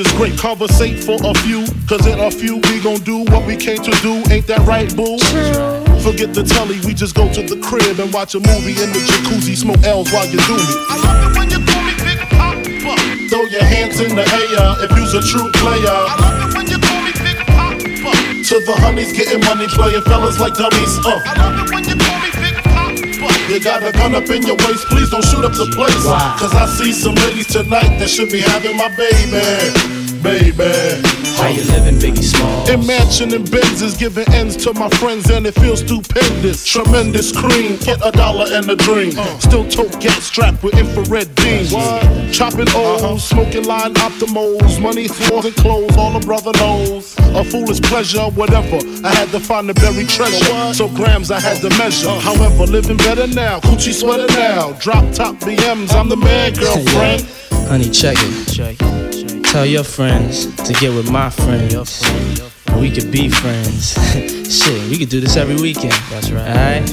Welch's 0.00 0.16
grape. 0.16 0.38
Conversate 0.38 1.04
for 1.04 1.18
a 1.22 1.34
few, 1.44 1.66
cause 1.86 2.06
in 2.06 2.18
a 2.18 2.30
few 2.30 2.56
we 2.56 2.80
gon' 2.80 3.00
do 3.00 3.24
what 3.32 3.46
we 3.46 3.56
came 3.56 3.78
to 3.82 3.90
do. 4.00 4.22
Ain't 4.32 4.46
that 4.46 4.64
right, 4.66 4.88
boo? 4.96 5.18
Forget 6.00 6.32
the 6.32 6.42
telly, 6.42 6.80
we 6.86 6.94
just 6.94 7.14
go 7.14 7.30
to 7.32 7.42
the 7.42 7.60
crib 7.60 8.00
and 8.00 8.12
watch 8.12 8.34
a 8.34 8.40
movie 8.40 8.80
in 8.80 8.88
the 8.92 9.00
jacuzzi, 9.04 9.56
smoke 9.56 9.82
L's 9.84 10.10
while 10.12 10.26
you 10.26 10.40
do 10.48 10.56
me. 10.56 10.74
I 10.88 10.96
love 11.04 11.20
it 11.28 11.36
when 11.36 11.50
you 11.50 11.60
call 11.68 11.82
me 11.84 11.94
Big 12.00 12.20
Poppa. 12.32 12.96
Throw 13.28 13.44
your 13.52 13.64
hands 13.64 14.00
in 14.00 14.16
the 14.16 14.24
air 14.24 14.68
if 14.80 14.90
you's 14.96 15.12
a 15.12 15.20
true 15.20 15.50
player. 15.60 15.84
I 15.84 16.16
love 16.16 16.48
it 16.48 16.56
when 16.56 16.66
you 16.68 16.78
call 16.80 17.00
me 17.04 17.12
Big 17.20 17.36
Poppa. 17.52 18.12
To 18.48 18.56
the 18.64 18.74
honeys 18.80 19.12
getting 19.12 19.40
money, 19.44 19.68
playing 19.68 20.02
fellas 20.08 20.40
like 20.40 20.54
dummies. 20.54 20.96
Uh. 21.04 21.20
I 21.28 21.36
love 21.36 21.60
it 21.60 21.74
when 21.74 21.84
you 21.84 21.96
call 21.96 22.18
me 22.24 22.30
Big. 22.40 22.49
You 23.50 23.58
got 23.58 23.82
a 23.82 23.90
gun 23.90 24.14
up 24.14 24.30
in 24.30 24.42
your 24.42 24.54
waist, 24.54 24.86
please 24.86 25.10
don't 25.10 25.24
shoot 25.24 25.44
up 25.44 25.50
the 25.52 25.66
place. 25.74 26.04
Cause 26.38 26.54
I 26.54 26.66
see 26.78 26.92
some 26.92 27.16
ladies 27.16 27.48
tonight 27.48 27.98
that 27.98 28.08
should 28.08 28.30
be 28.30 28.40
having 28.40 28.76
my 28.76 28.88
baby 28.94 30.00
baby. 30.22 31.19
How 31.40 31.48
you 31.48 31.64
living, 31.64 31.96
Biggie 31.96 32.22
Smalls? 32.22 32.68
In 32.68 32.86
mansion 32.86 33.32
and 33.32 33.46
Benzes, 33.46 33.98
giving 33.98 34.28
ends 34.34 34.56
to 34.58 34.74
my 34.74 34.90
friends, 34.90 35.30
and 35.30 35.46
it 35.46 35.54
feels 35.54 35.80
stupendous. 35.80 36.66
Tremendous 36.66 37.32
cream, 37.32 37.78
get 37.78 37.98
a 38.04 38.10
dollar 38.10 38.44
and 38.52 38.68
a 38.68 38.76
dream. 38.76 39.18
Uh. 39.18 39.38
Still 39.38 39.66
tote 39.66 39.98
gas 40.00 40.22
strapped 40.22 40.62
with 40.62 40.74
infrared 40.76 41.34
beams. 41.36 41.70
Chopping 42.36 42.68
O's, 42.68 43.02
uh-huh. 43.02 43.18
smoking 43.18 43.64
line 43.64 43.94
optimals, 43.94 44.78
money, 44.82 45.08
floors, 45.08 45.46
and 45.46 45.56
clothes, 45.56 45.96
all 45.96 46.14
a 46.14 46.20
brother 46.20 46.52
knows. 46.58 47.16
A 47.18 47.42
foolish 47.42 47.80
pleasure, 47.80 48.28
whatever. 48.36 48.76
I 49.02 49.10
had 49.10 49.30
to 49.30 49.40
find 49.40 49.66
the 49.66 49.74
buried 49.74 50.10
treasure, 50.10 50.74
so 50.74 50.88
grams 50.88 51.30
I 51.30 51.40
had 51.40 51.62
to 51.62 51.70
measure. 51.78 52.10
Uh. 52.10 52.20
However, 52.20 52.66
living 52.66 52.98
better 52.98 53.26
now, 53.26 53.60
coochie 53.60 53.94
sweater 53.94 54.26
now. 54.34 54.72
Drop 54.72 55.10
top 55.14 55.36
BMs, 55.36 55.94
I'm 55.94 56.10
the 56.10 56.18
man, 56.18 56.52
girlfriend. 56.52 57.22
Honey, 57.66 57.88
check 57.88 58.16
it. 58.18 58.52
Check 58.52 58.76
it. 58.78 58.99
Tell 59.50 59.66
your 59.66 59.82
friends 59.82 60.46
to 60.62 60.72
get 60.74 60.94
with 60.94 61.10
my 61.10 61.28
friends. 61.28 62.00
We 62.78 62.88
could 62.88 63.10
be 63.10 63.28
friends. 63.28 63.94
Shit, 64.48 64.88
we 64.88 64.96
could 64.96 65.08
do 65.08 65.20
this 65.20 65.36
every 65.36 65.56
weekend. 65.56 65.92
That's 66.08 66.30
right. 66.30 66.46
Alright? 66.48 66.88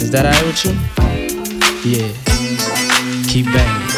Is 0.00 0.12
that 0.12 0.26
alright 0.26 0.46
with 0.46 0.64
you? 0.64 0.70
Yeah. 1.90 2.06
Keep 3.26 3.46
banging. 3.46 3.88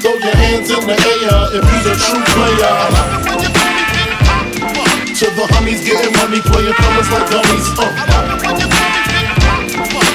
Throw 0.00 0.14
your 0.16 0.36
hands 0.40 0.70
in 0.70 0.86
the 0.86 0.96
air 0.96 1.60
if 1.60 1.64
you're 1.68 1.92
a 1.92 2.00
true 2.00 2.24
player. 2.32 2.76
To 5.20 5.26
the 5.36 5.44
homies 5.52 5.84
getting 5.84 6.12
money, 6.16 6.40
playing 6.40 6.72
fellas 6.72 7.10
like 7.10 7.30
dummies. 7.30 7.68
Uh. 7.78 8.63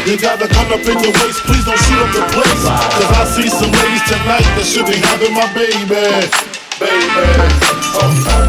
You 0.10 0.18
got 0.18 0.42
a 0.42 0.48
gun 0.48 0.66
up 0.74 0.80
in 0.80 0.98
your 1.04 1.14
waist, 1.22 1.44
please 1.46 1.64
don't 1.66 1.78
shoot 1.78 2.02
up 2.02 2.10
the 2.12 2.26
place. 2.34 2.64
Cause 2.66 3.14
I 3.14 3.26
see 3.30 3.48
some 3.48 3.72
ladies 3.72 4.02
tonight 4.10 4.42
that 4.58 4.66
should 4.66 4.88
be 4.88 4.98
having 4.98 5.36
my 5.36 5.46
baby. 5.54 5.86
Baby. 6.80 7.06
Oh. 7.94 8.26
oh. 8.26 8.49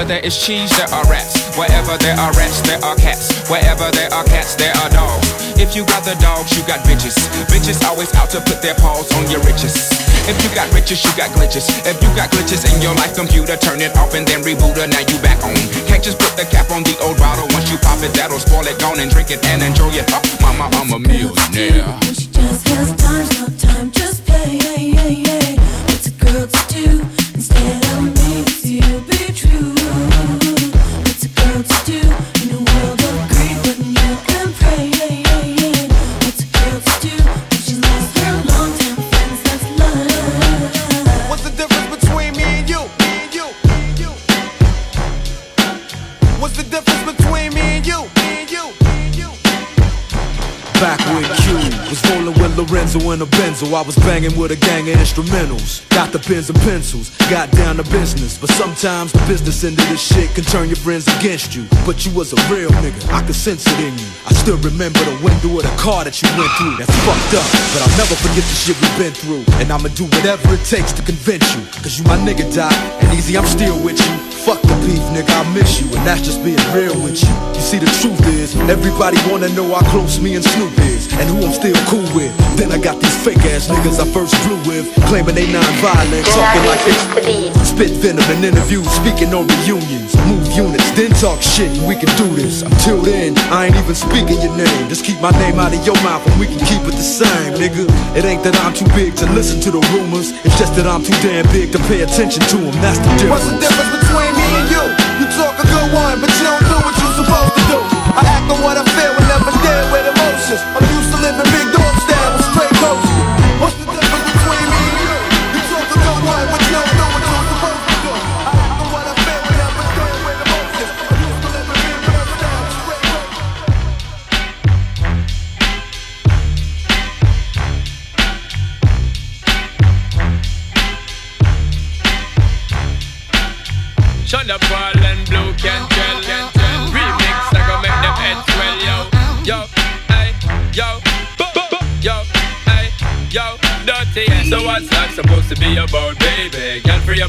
Mm. 0.00 0.08
Where 0.08 0.16
there 0.16 0.24
is 0.24 0.36
cheese, 0.40 0.70
there 0.76 0.88
are 0.88 1.04
rats. 1.12 1.36
Wherever 1.56 1.96
there 1.98 2.16
are 2.16 2.32
rats, 2.32 2.60
there 2.62 2.80
are 2.80 2.96
cats. 2.96 3.28
Wherever 3.50 3.90
there 3.92 4.08
are 4.12 4.24
cats, 4.24 4.54
there 4.56 4.72
are 4.80 4.88
dogs. 4.88 5.28
If 5.60 5.76
you 5.76 5.84
got 5.84 6.04
the 6.04 6.16
dogs, 6.24 6.56
you 6.56 6.64
got 6.64 6.80
bitches. 6.88 7.20
Bitches 7.52 7.84
always 7.84 8.14
out 8.14 8.30
to 8.30 8.40
put 8.40 8.62
their 8.62 8.74
paws 8.74 9.12
on 9.12 9.28
your 9.30 9.40
riches. 9.44 9.92
If 10.24 10.40
you 10.40 10.48
got 10.56 10.72
riches, 10.72 11.04
you 11.04 11.12
got 11.16 11.28
glitches. 11.36 11.68
If 11.84 12.00
you 12.00 12.08
got 12.16 12.30
glitches 12.30 12.64
in 12.64 12.80
your 12.80 12.94
life 12.94 13.14
computer, 13.14 13.56
turn 13.56 13.80
it 13.80 13.96
off 13.96 14.14
and 14.14 14.26
then 14.26 14.40
reboot 14.40 14.78
it. 14.80 14.88
Now 14.88 15.04
you 15.04 15.20
back 15.20 15.42
on. 15.44 15.54
Can't 15.84 16.02
just 16.02 16.18
put 16.18 16.32
the 16.36 16.48
cap 16.48 16.70
on 16.70 16.82
the 16.82 16.96
old 17.04 17.18
bottle. 17.18 17.44
Once 17.52 17.70
you 17.70 17.76
pop 17.78 18.00
it, 18.00 18.12
that'll 18.16 18.40
spoil 18.40 18.64
it. 18.64 18.80
Gone 18.80 19.00
and 19.00 19.10
drink 19.10 19.30
it 19.30 19.44
and 19.44 19.62
enjoy 19.62 19.92
it. 19.92 20.08
Oh, 20.08 20.22
mama, 20.40 20.72
I'm 20.80 20.92
a 20.92 20.98
millionaire. 20.98 21.92
Just 22.08 22.32
has 22.72 22.88
time, 22.96 23.28
no 23.36 23.46
time, 23.58 23.90
just. 23.92 24.24
What's 25.90 26.06
a 26.08 26.14
girl 26.16 26.46
to 26.46 26.62
do 26.72 27.04
instead 27.34 27.84
of 27.84 28.19
Back 50.80 50.98
when 51.12 51.22
Q 51.22 51.54
was 51.90 52.00
rolling 52.10 52.29
Lorenzo 52.56 52.98
in 53.12 53.20
a 53.22 53.26
Benzo, 53.26 53.72
I 53.74 53.82
was 53.82 53.96
banging 53.96 54.36
with 54.38 54.50
a 54.50 54.56
gang 54.56 54.88
of 54.88 54.96
instrumentals. 54.96 55.86
Got 55.90 56.12
the 56.12 56.18
pens 56.18 56.48
and 56.48 56.58
pencils, 56.60 57.10
got 57.28 57.50
down 57.52 57.76
to 57.76 57.84
business. 57.90 58.38
But 58.38 58.50
sometimes 58.50 59.12
the 59.12 59.20
business 59.26 59.64
end 59.64 59.78
of 59.78 59.88
this 59.88 60.00
shit 60.00 60.30
can 60.34 60.44
turn 60.44 60.68
your 60.68 60.76
friends 60.80 61.06
against 61.18 61.54
you. 61.54 61.66
But 61.84 62.06
you 62.06 62.12
was 62.14 62.32
a 62.32 62.40
real 62.52 62.70
nigga, 62.80 63.00
I 63.12 63.22
could 63.22 63.34
sense 63.34 63.66
it 63.66 63.78
in 63.80 63.92
you. 63.98 64.08
I 64.26 64.32
still 64.32 64.58
remember 64.58 65.00
the 65.04 65.18
window 65.22 65.58
of 65.58 65.64
the 65.68 65.74
car 65.76 66.04
that 66.04 66.16
you 66.22 66.28
went 66.38 66.50
through. 66.56 66.76
That's 66.80 66.96
fucked 67.04 67.34
up, 67.36 67.46
but 67.76 67.80
I'll 67.84 67.96
never 68.00 68.16
forget 68.16 68.44
the 68.46 68.56
shit 68.56 68.76
we've 68.80 68.98
been 68.98 69.12
through. 69.12 69.44
And 69.60 69.70
I'ma 69.70 69.92
do 69.92 70.08
whatever 70.08 70.54
it 70.54 70.64
takes 70.64 70.92
to 70.96 71.02
convince 71.02 71.44
you. 71.54 71.62
Cause 71.84 71.98
you 71.98 72.04
my 72.08 72.16
nigga, 72.16 72.48
Doc. 72.54 72.72
And 73.04 73.12
Eazy, 73.12 73.36
I'm 73.36 73.46
still 73.46 73.76
with 73.84 74.00
you. 74.00 74.14
Fuck 74.46 74.62
the 74.62 74.74
beef, 74.86 75.04
nigga, 75.12 75.28
I 75.28 75.44
miss 75.52 75.80
you. 75.80 75.86
And 75.92 76.06
that's 76.06 76.24
just 76.24 76.42
being 76.42 76.60
real 76.72 76.96
with 77.04 77.20
you. 77.20 77.32
You 77.52 77.60
see, 77.60 77.78
the 77.78 77.90
truth 78.00 78.24
is, 78.32 78.56
everybody 78.72 79.18
wanna 79.28 79.52
know 79.52 79.68
how 79.74 79.84
close 79.90 80.18
me 80.18 80.34
and 80.34 80.44
Snoop 80.44 80.72
is. 80.88 81.12
And 81.20 81.28
who 81.28 81.44
I'm 81.44 81.52
still 81.52 81.76
cool 81.92 82.08
with. 82.16 82.32
Then 82.56 82.72
I 82.72 82.78
got 82.78 83.00
these 83.00 83.16
fake 83.24 83.40
ass 83.50 83.68
niggas 83.68 84.00
I 84.00 84.06
first 84.12 84.34
flew 84.44 84.60
with. 84.68 84.92
Claiming 85.08 85.34
they 85.34 85.50
non-violent, 85.50 86.26
talking 86.28 86.64
like 86.68 86.82
they 86.84 87.48
spit 87.64 87.90
venom 88.02 88.24
in 88.36 88.44
interviews, 88.44 88.88
speaking 88.90 89.32
on 89.32 89.48
reunions. 89.64 90.12
Move 90.28 90.44
units, 90.52 90.90
then 90.92 91.10
talk 91.16 91.40
shit, 91.40 91.72
and 91.72 91.88
we 91.88 91.96
can 91.96 92.10
do 92.20 92.28
this. 92.36 92.62
Until 92.62 93.00
then, 93.00 93.36
I 93.48 93.66
ain't 93.66 93.76
even 93.76 93.94
speaking 93.94 94.40
your 94.44 94.54
name. 94.56 94.88
Just 94.88 95.04
keep 95.04 95.20
my 95.20 95.32
name 95.40 95.58
out 95.58 95.72
of 95.72 95.80
your 95.86 95.96
mouth 96.04 96.20
and 96.28 96.36
we 96.38 96.46
can 96.46 96.60
keep 96.68 96.82
it 96.84 96.94
the 96.94 97.02
same, 97.02 97.56
nigga. 97.56 97.88
It 98.16 98.24
ain't 98.24 98.44
that 98.44 98.56
I'm 98.60 98.74
too 98.74 98.88
big 98.92 99.16
to 99.22 99.26
listen 99.32 99.60
to 99.64 99.70
the 99.70 99.82
rumors. 99.96 100.36
It's 100.44 100.56
just 100.60 100.76
that 100.76 100.86
I'm 100.86 101.02
too 101.02 101.16
damn 101.24 101.46
big 101.52 101.72
to 101.72 101.80
pay 101.88 102.02
attention 102.02 102.42
to 102.52 102.56
them. 102.60 102.74
That's 102.84 103.00
the 103.00 103.08
difference. 103.16 103.30
What's 103.30 103.48
the 103.48 103.58
difference 103.62 103.92
between 104.04 104.32
me 104.36 104.46
and 104.60 104.66
you? 104.68 104.84
You 105.22 105.26
talk 105.38 105.54
a 105.56 105.66
good 105.66 105.88
one, 105.96 106.20
but 106.20 106.30
you 106.36 106.44
don't 106.44 106.64
do 106.66 106.76
what 106.82 106.94
you're 106.98 107.16
supposed 107.24 107.54
to 107.56 107.62
do. 107.72 107.78
I 108.16 108.22
act 108.26 108.46
on 108.50 108.58
what 108.60 108.76
I 108.76 108.84
feel 108.84 109.12
and 109.14 109.26
never 109.30 109.52
deal 109.54 109.84
with 109.94 110.04
emotions. 110.10 110.62
I'm 110.76 110.89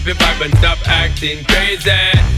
up 0.02 0.08
your 0.08 0.16
vibe 0.16 0.46
and 0.46 0.58
stop 0.58 0.80
acting 0.88 1.44
crazy. 1.46 1.92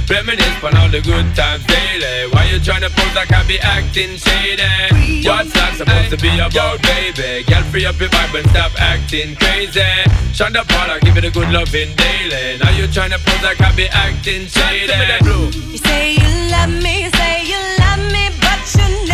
Reminisce 0.10 0.64
on 0.64 0.76
all 0.76 0.90
the 0.90 1.02
good 1.02 1.24
times 1.36 1.64
daily. 1.66 2.28
Why 2.32 2.44
you 2.52 2.60
tryna 2.60 2.90
pose 2.92 3.16
like 3.16 3.32
I 3.32 3.46
be 3.48 3.58
acting 3.60 4.18
shady? 4.18 5.24
What's 5.24 5.54
that 5.54 5.76
supposed 5.78 6.10
to 6.12 6.18
be 6.18 6.28
about, 6.40 6.82
baby? 6.84 7.44
Girl, 7.48 7.64
free 7.72 7.86
up 7.86 8.00
your 8.00 8.10
vibe 8.10 8.40
and 8.40 8.50
stop 8.52 8.72
acting 8.80 9.36
crazy. 9.36 9.80
Shonda 10.36 10.68
Paula, 10.68 11.00
give 11.00 11.16
it 11.18 11.24
a 11.24 11.32
good 11.32 11.50
loving 11.52 11.96
daily. 11.96 12.60
Now 12.60 12.72
you 12.72 12.88
tryna 12.88 13.24
pose 13.24 13.44
like 13.44 13.62
I 13.62 13.72
be 13.76 13.88
acting 13.88 14.48
shady. 14.48 14.92
You 15.24 15.78
say 15.78 16.20
you 16.20 16.30
love 16.52 16.74
me, 16.84 17.08
say 17.16 17.48
you 17.48 17.60
love 17.80 18.04
me, 18.12 18.28
but 18.44 18.60
you're 18.76 19.08
never 19.08 19.13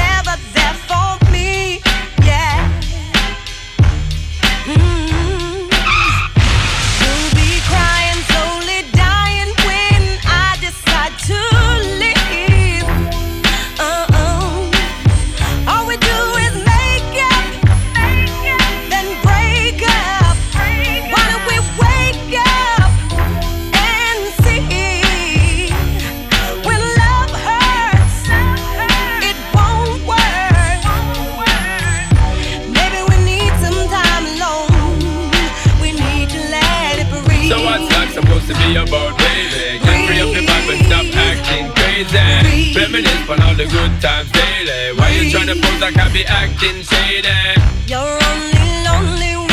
Reminisce 42.99 43.29
on 43.29 43.41
all 43.43 43.55
the 43.55 43.63
good 43.63 44.01
times 44.01 44.29
daily. 44.31 44.91
Why 44.97 45.09
you 45.12 45.31
trying 45.31 45.47
to 45.47 45.55
pose 45.55 45.79
like 45.79 45.95
I 45.95 46.12
be 46.12 46.25
acting 46.25 46.83
shady? 46.83 47.29
You're 47.88 48.19
only 48.27 48.59
lonely 48.83 49.48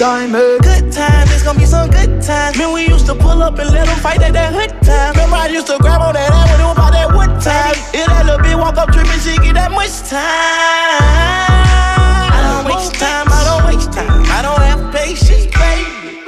Eh? 0.00 0.58
Good 0.62 0.92
times, 0.92 1.26
it's 1.34 1.42
gonna 1.42 1.58
be 1.58 1.66
some 1.66 1.90
good 1.90 2.22
times. 2.22 2.56
Man, 2.56 2.72
we 2.72 2.86
used 2.86 3.06
to 3.06 3.16
pull 3.16 3.42
up 3.42 3.58
and 3.58 3.68
let 3.72 3.86
them 3.86 3.98
fight 3.98 4.22
at 4.22 4.32
that 4.32 4.54
hood 4.54 4.70
time. 4.86 5.10
Remember, 5.14 5.34
I 5.34 5.48
used 5.48 5.66
to 5.66 5.76
grab 5.78 6.00
on 6.00 6.14
that 6.14 6.30
was 6.30 6.70
about 6.70 6.94
that 6.94 7.10
wood 7.10 7.34
time. 7.42 7.74
If 7.90 8.06
that 8.06 8.22
little 8.22 8.38
bitch 8.38 8.54
walk 8.54 8.78
up 8.78 8.94
tripping, 8.94 9.18
she 9.18 9.34
get 9.42 9.58
that 9.58 9.74
much 9.74 9.90
time. 10.06 11.02
I 12.30 12.38
don't 12.46 12.70
waste 12.70 12.94
time, 12.94 13.26
I 13.26 13.42
don't 13.42 13.66
waste 13.66 13.90
time. 13.90 14.22
I 14.30 14.38
don't 14.38 14.62
have 14.62 14.86
patience, 14.94 15.50
baby. 15.58 16.22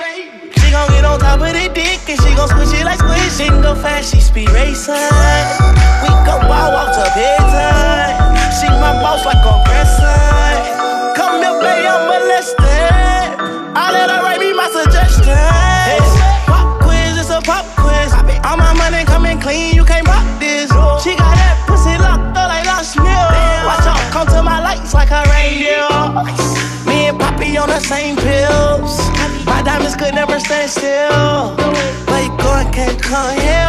She 0.58 0.74
gon' 0.74 0.90
get 0.90 1.06
on 1.06 1.22
top 1.22 1.38
of 1.38 1.54
the 1.54 1.70
dick 1.70 2.02
and 2.10 2.18
she 2.18 2.34
gon' 2.34 2.50
squish 2.50 2.74
it 2.74 2.82
like 2.82 2.98
squish. 2.98 3.38
She 3.38 3.46
can 3.46 3.62
go 3.62 3.78
fast, 3.78 4.10
she 4.10 4.18
speed 4.18 4.50
racing. 4.50 4.98
We 6.02 6.10
go 6.26 6.42
ball 6.42 6.74
walk 6.74 6.90
to 6.98 7.06
bedtime. 7.14 8.34
She 8.50 8.66
my 8.82 8.98
boss 8.98 9.22
like 9.22 9.38
a 9.38 9.54
grandson. 9.62 11.09
Suggestions. 15.30 16.46
Pop 16.46 16.82
quiz, 16.82 17.18
it's 17.18 17.30
a 17.30 17.40
pop 17.42 17.64
quiz. 17.76 18.12
All 18.44 18.56
my 18.56 18.72
money 18.74 19.04
coming 19.04 19.40
clean, 19.40 19.74
you 19.74 19.84
can't 19.84 20.06
rock 20.06 20.26
this. 20.38 20.70
She 21.02 21.16
got 21.16 21.34
that 21.36 21.64
pussy 21.66 21.96
locked 21.98 22.36
up 22.36 22.48
like 22.48 22.66
lost 22.66 22.96
meal. 22.96 23.28
Watch 23.66 23.86
out, 23.86 24.12
come 24.12 24.26
to 24.28 24.42
my 24.42 24.60
lights 24.60 24.94
like 24.94 25.10
a 25.10 25.22
radio. 25.30 26.59
Poppy 27.40 27.56
on 27.56 27.68
the 27.68 27.80
same 27.80 28.16
pills. 28.16 29.00
My 29.46 29.62
diamonds 29.64 29.96
could 29.96 30.14
never 30.14 30.38
stand 30.38 30.70
still. 30.70 31.56
Where 32.04 32.24
you 32.24 32.36
going, 32.36 32.70
can't 32.70 33.00
come 33.00 33.32
here. 33.32 33.66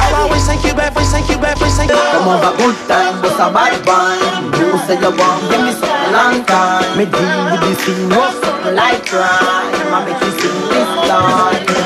I'll 0.00 0.24
always 0.24 0.46
thank 0.46 0.64
you 0.64 0.72
back, 0.72 0.94
please 0.94 1.10
thank 1.10 1.28
you 1.28 1.36
back, 1.36 1.56
please 1.58 1.76
thank 1.76 1.90
you 1.90 1.96
Come 1.96 2.28
on, 2.28 2.40
a 2.40 2.56
good 2.56 2.76
time, 2.88 3.20
but 3.20 3.36
a 3.36 3.52
bad 3.52 3.76
one. 3.84 4.56
You 4.56 4.78
say 4.88 4.96
you 4.96 5.12
want, 5.20 5.40
give 5.50 5.60
me 5.60 5.72
something 5.72 6.12
long 6.16 6.44
time. 6.46 6.96
Me 6.96 7.04
deal 7.04 7.44
with 7.52 7.60
this 7.68 7.84
thing, 7.84 8.08
no 8.08 8.24
something 8.40 8.74
like 8.74 9.04
crime. 9.04 9.92
I 9.92 10.04
make 10.08 10.22
you 10.24 10.32
sing 10.40 10.60
this 10.72 10.88
line. 11.04 11.83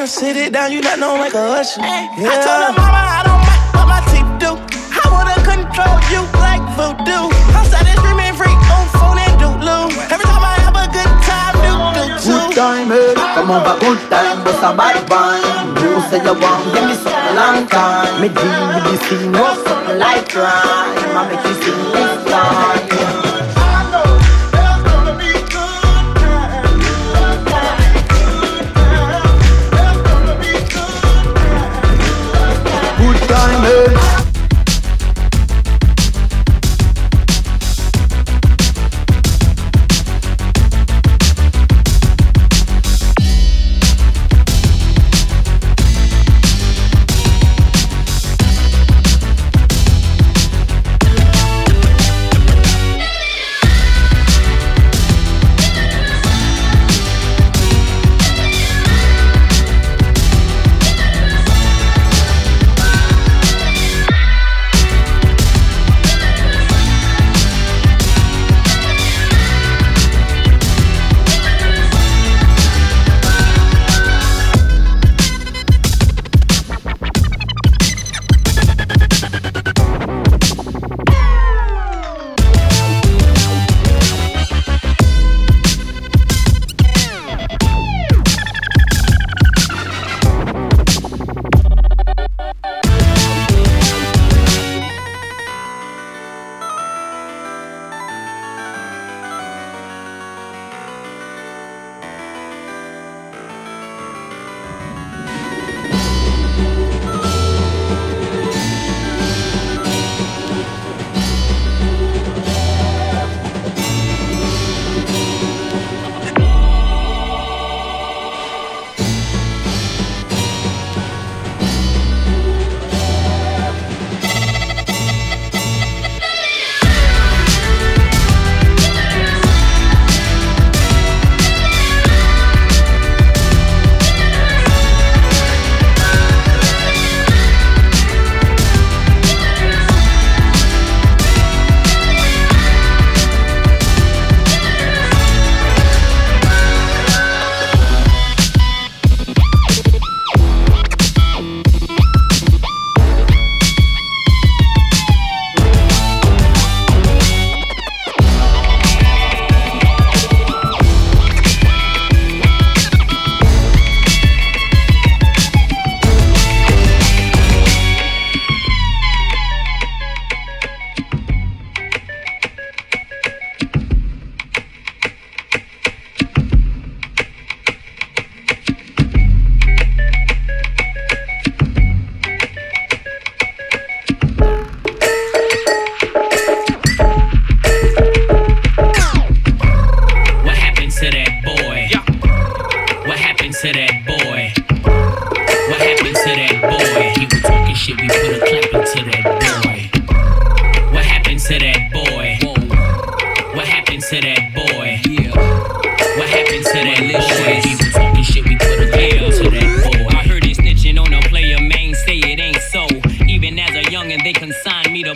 Girl, 0.00 0.06
sit 0.06 0.36
it 0.36 0.52
down, 0.52 0.72
you 0.72 0.80
not 0.80 0.98
know 0.98 1.14
like 1.14 1.34
a 1.34 1.60
usher. 1.60 1.80
I 1.84 2.08
told 2.40 2.60
her 2.64 2.72
mama 2.72 3.02
I 3.04 3.20
don't 3.28 3.42
like 3.44 3.64
what 3.76 3.86
my 3.92 4.00
teeth 4.08 4.32
do. 4.40 4.50
I 4.96 5.04
wanna 5.12 5.36
control 5.44 5.96
you 6.08 6.24
like 6.40 6.64
voodoo. 6.72 7.28
I'm 7.52 7.64
started 7.68 7.92
streaming 8.00 8.32
free 8.32 8.56
on 8.72 8.84
phone 8.96 9.20
and 9.20 9.36
doodloo. 9.36 9.92
Every 10.08 10.24
time 10.24 10.40
I 10.40 10.56
have 10.64 10.76
a 10.76 10.88
good 10.88 11.12
time, 11.28 11.54
do 11.60 11.72
do 12.00 12.32
Good 12.32 12.56
time, 12.56 12.88
eh? 12.92 13.12
Come 13.36 13.52
on, 13.52 13.60
a 13.60 13.74
good 13.76 14.00
time, 14.08 14.40
but 14.40 14.56
a 14.64 14.70
bad 14.72 15.04
one. 15.12 15.76
You 15.84 16.00
say 16.08 16.24
you 16.24 16.32
want, 16.32 16.64
give 16.72 16.84
me 16.88 16.96
something 16.96 17.36
long 17.36 17.68
time. 17.68 18.24
Me 18.24 18.28
deal 18.32 18.60
with 18.72 18.84
this 18.88 19.02
thing, 19.04 19.32
no 19.32 19.52
something 19.68 19.98
like 20.00 20.32
crime. 20.32 20.96
I 21.12 21.28
make 21.28 21.44
you 21.44 21.54
sing 21.60 21.80
this 21.92 22.24
line. 22.32 22.79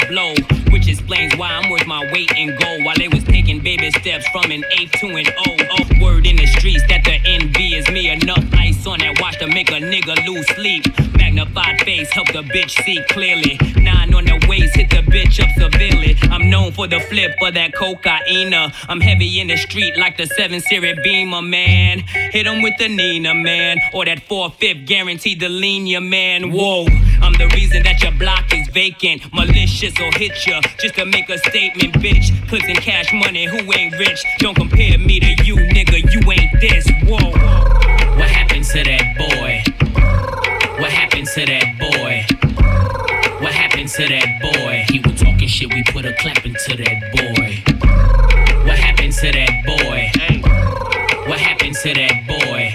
Blow, 0.08 0.34
which 0.70 0.88
explains 0.88 1.36
why 1.36 1.48
I'm 1.48 1.70
worth 1.70 1.86
my 1.86 2.10
weight 2.12 2.32
in 2.36 2.56
gold. 2.58 2.84
While 2.84 2.96
they 2.96 3.08
was 3.08 3.24
taking 3.24 3.60
baby 3.60 3.90
steps 3.90 4.26
from 4.28 4.50
an 4.50 4.64
eighth 4.78 4.92
to 5.00 5.06
an 5.08 5.26
O. 5.46 5.56
Oh, 5.70 6.02
word 6.02 6.26
in 6.26 6.36
the 6.36 6.46
streets 6.46 6.82
that 6.88 7.04
the 7.04 7.20
envy 7.24 7.74
is 7.74 7.88
me. 7.90 8.10
Enough 8.10 8.44
ice 8.54 8.86
on 8.86 8.98
that 9.00 9.20
watch 9.20 9.38
to 9.38 9.46
make 9.46 9.70
a 9.70 9.80
nigga 9.80 10.26
lose 10.26 10.46
sleep. 10.48 10.84
Magnified 11.34 11.82
face 11.84 12.12
help 12.12 12.28
the 12.28 12.42
bitch 12.42 12.70
see 12.84 13.02
clearly. 13.08 13.58
Nine 13.82 14.14
on 14.14 14.24
the 14.24 14.46
waist 14.48 14.76
hit 14.76 14.88
the 14.90 14.98
bitch 14.98 15.42
up 15.42 15.50
severely. 15.58 16.16
I'm 16.30 16.48
known 16.48 16.70
for 16.70 16.86
the 16.86 17.00
flip 17.00 17.34
of 17.42 17.54
that 17.54 17.74
cocaine. 17.74 18.54
I'm 18.54 19.00
heavy 19.00 19.40
in 19.40 19.48
the 19.48 19.56
street 19.56 19.96
like 19.98 20.16
the 20.16 20.26
7 20.26 20.60
Series 20.60 20.96
Beamer, 21.02 21.42
man. 21.42 22.04
Hit 22.30 22.46
him 22.46 22.62
with 22.62 22.74
the 22.78 22.88
Nina, 22.88 23.34
man. 23.34 23.78
Or 23.92 24.04
that 24.04 24.22
4 24.28 24.50
5 24.50 24.86
guaranteed 24.86 25.40
to 25.40 25.48
lean 25.48 25.88
your 25.88 26.02
man. 26.02 26.52
Whoa, 26.52 26.86
I'm 27.20 27.32
the 27.32 27.50
reason 27.52 27.82
that 27.82 28.00
your 28.00 28.12
block 28.12 28.54
is 28.54 28.68
vacant. 28.68 29.22
Malicious 29.34 29.98
or 30.00 30.12
hit 30.16 30.46
ya 30.46 30.60
just 30.78 30.94
to 30.94 31.04
make 31.04 31.28
a 31.30 31.38
statement, 31.38 31.94
bitch. 31.94 32.30
Clips 32.48 32.66
and 32.68 32.78
cash 32.78 33.12
money, 33.12 33.46
who 33.46 33.58
ain't 33.72 33.98
rich? 33.98 34.22
Don't 34.38 34.54
compare 34.54 34.98
me 34.98 35.18
to 35.18 35.44
you, 35.44 35.56
nigga. 35.56 35.98
You 36.12 36.30
ain't 36.30 36.60
this. 36.60 36.86
Whoa. 37.02 37.32
What 38.14 38.30
happened 38.30 38.64
to 38.66 38.84
that 38.84 39.18
boy? 39.18 39.23
What 41.34 41.48
happened 41.48 41.58
to 41.58 41.66
that 41.66 41.78
boy? 41.80 43.42
What 43.42 43.52
happened 43.52 43.88
to 43.88 44.06
that 44.06 44.40
boy? 44.40 44.84
He 44.88 45.00
was 45.00 45.20
talking 45.20 45.48
shit, 45.48 45.74
we 45.74 45.82
put 45.82 46.04
a 46.04 46.12
clap 46.12 46.46
into 46.46 46.76
that 46.76 47.10
boy. 47.10 47.74
What 48.64 48.78
happened 48.78 49.12
to 49.14 49.32
that 49.32 49.64
boy? 49.66 50.12
What 51.28 51.40
happened 51.40 51.74
to 51.74 51.92
that 51.92 52.26
boy? 52.28 52.72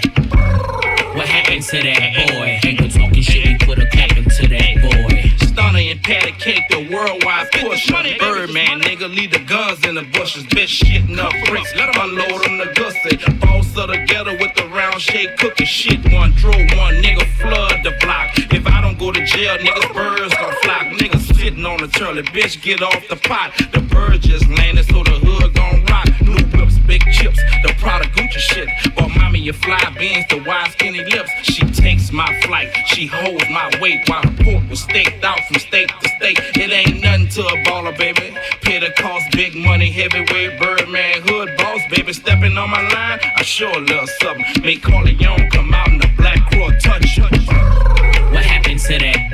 What 1.16 1.26
happened 1.26 1.62
to 1.62 1.82
that 1.82 2.28
boy? 2.28 2.58
He 2.62 2.76
was 2.82 2.92
talking 2.92 3.22
shit, 3.22 3.46
we 3.46 3.66
put 3.66 3.78
a 3.78 3.86
clap 3.86 4.14
into 4.18 4.46
that 4.48 4.74
boy. 4.82 5.46
Stunner 5.46 5.78
and 5.78 6.02
patty 6.02 6.32
cake, 6.32 6.68
the 6.68 6.86
worldwide 6.92 7.50
push. 7.52 7.90
Birdman, 8.18 8.82
nigga, 8.82 9.08
leave 9.08 9.30
the 9.30 9.38
guns 9.38 9.86
in 9.86 9.94
the 9.94 10.02
bushes. 10.02 10.44
Bitch, 10.44 10.84
shitting 10.84 11.18
up 11.18 11.32
bricks. 11.48 11.74
Let 11.76 11.96
'em 11.96 12.10
unload 12.10 12.44
them 12.44 12.58
the 12.58 12.66
gussy. 12.74 13.16
Boss 13.36 13.74
of 13.78 13.88
the 13.88 14.04
ghetto 14.06 14.32
with 14.32 14.54
the 14.54 14.64
round 14.64 14.69
shake 15.00 15.36
cooking 15.38 15.66
shit. 15.66 16.12
One 16.12 16.32
draw, 16.32 16.52
one 16.52 17.00
nigga 17.02 17.24
flood 17.40 17.80
the 17.82 17.96
block. 18.00 18.36
If 18.52 18.66
I 18.66 18.80
don't 18.82 18.98
go 18.98 19.10
to 19.10 19.24
jail, 19.24 19.56
niggas 19.56 19.94
birds 19.94 20.34
gon' 20.34 20.54
flock. 20.62 20.86
Niggas 21.00 21.34
sitting 21.34 21.64
on 21.64 21.78
the 21.78 21.88
turtle, 21.88 22.22
bitch, 22.22 22.60
get 22.62 22.82
off 22.82 23.08
the 23.08 23.16
pot. 23.16 23.52
The 23.72 23.80
bird 23.80 24.20
just 24.20 24.46
landed, 24.48 24.84
so 24.84 25.02
the 25.02 25.16
hood 25.24 25.54
gon' 25.54 25.84
rock. 25.86 26.06
New 26.20 26.44
whips, 26.58 26.78
big 26.86 27.02
chips, 27.12 27.40
the 27.80 27.84
Prada 27.84 28.04
Gucci 28.10 28.38
shit. 28.38 28.68
Bought 28.94 29.10
mommy 29.16 29.48
a 29.48 29.52
fly 29.52 29.94
beans, 29.98 30.26
the 30.28 30.42
wide 30.46 30.70
skinny 30.72 31.04
lips. 31.04 31.30
She 31.42 31.62
takes 31.70 32.12
my 32.12 32.40
flight, 32.42 32.72
she 32.86 33.06
holds 33.06 33.48
my 33.50 33.70
weight 33.80 34.08
while 34.08 34.22
the 34.22 34.44
pork 34.44 34.68
was 34.68 34.82
staked 34.82 35.24
out 35.24 35.40
from 35.46 35.58
state 35.58 35.90
to 36.00 36.08
state. 36.08 36.38
It 36.56 36.70
ain't 36.70 37.02
nothing 37.02 37.28
to 37.28 37.42
a 37.42 37.56
baller, 37.64 37.96
baby. 37.96 38.36
Pay 38.62 38.80
the 38.80 38.90
cost, 38.96 39.30
big 39.32 39.54
money, 39.54 39.90
heavyweight, 39.90 40.60
birdman, 40.60 41.22
hood 41.22 41.56
boss, 41.56 41.80
baby. 41.90 42.12
Stepping 42.12 42.56
on 42.56 42.70
my 42.70 42.82
line, 42.82 43.20
I 43.36 43.42
sure 43.42 43.80
love 43.80 44.08
something. 44.20 44.44
Make 44.62 44.82
Corleone 44.82 45.50
come 45.50 45.72
out 45.74 45.88
in 45.88 45.98
the 45.98 46.10
black 46.16 46.50
crow 46.50 46.70
touch. 46.78 47.18
What 47.18 48.44
happened 48.44 48.80
to 48.80 48.98
that 48.98 49.29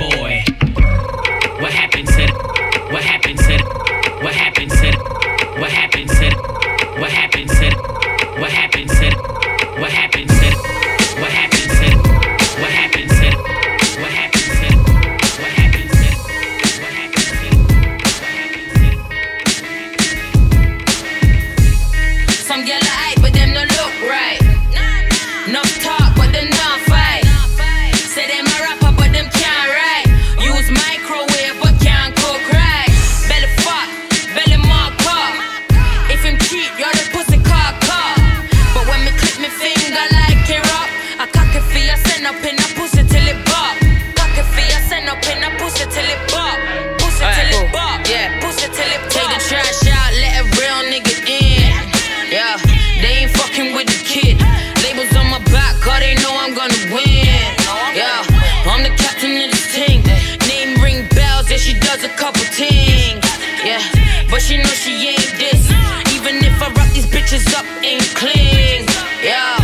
know 64.66 64.74
she 64.74 65.14
ain't 65.14 65.32
this. 65.38 65.70
Even 66.10 66.42
if 66.42 66.58
I 66.58 66.68
rock 66.74 66.90
these 66.90 67.06
bitches 67.06 67.46
up 67.54 67.66
in 67.86 68.02
clean. 68.18 68.82
Yeah, 69.22 69.58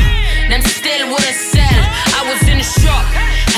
them 0.47 0.63
still 0.63 1.11
wouldn't 1.11 1.39
sell. 1.39 1.83
I 2.15 2.23
was 2.31 2.39
in 2.47 2.59
the 2.63 2.67
shop, 2.67 3.03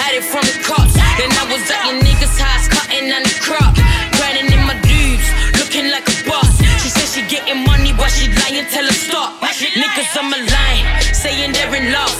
had 0.01 0.17
it 0.17 0.25
from 0.25 0.45
the 0.49 0.57
cops. 0.65 0.97
Then 1.21 1.31
I 1.37 1.45
was 1.53 1.63
at 1.69 1.81
your 1.85 2.01
niggas' 2.01 2.41
house, 2.41 2.69
cutting 2.69 3.13
on 3.13 3.23
the 3.23 3.37
crop. 3.45 3.77
Grinding 4.17 4.49
in 4.53 4.63
my 4.65 4.77
dudes, 4.89 5.29
looking 5.61 5.93
like 5.93 6.09
a 6.09 6.17
boss. 6.25 6.57
She 6.81 6.89
said 6.89 7.09
she 7.13 7.23
getting 7.29 7.65
money, 7.65 7.93
but 7.93 8.09
she 8.09 8.33
lying, 8.41 8.67
tell 8.73 8.85
her 8.85 8.99
stop. 9.07 9.41
Niggas, 9.41 10.13
I'm 10.17 10.33
a 10.33 10.41
line, 10.41 10.85
saying 11.13 11.53
they're 11.53 11.75
in 11.77 11.93
love. 11.93 12.17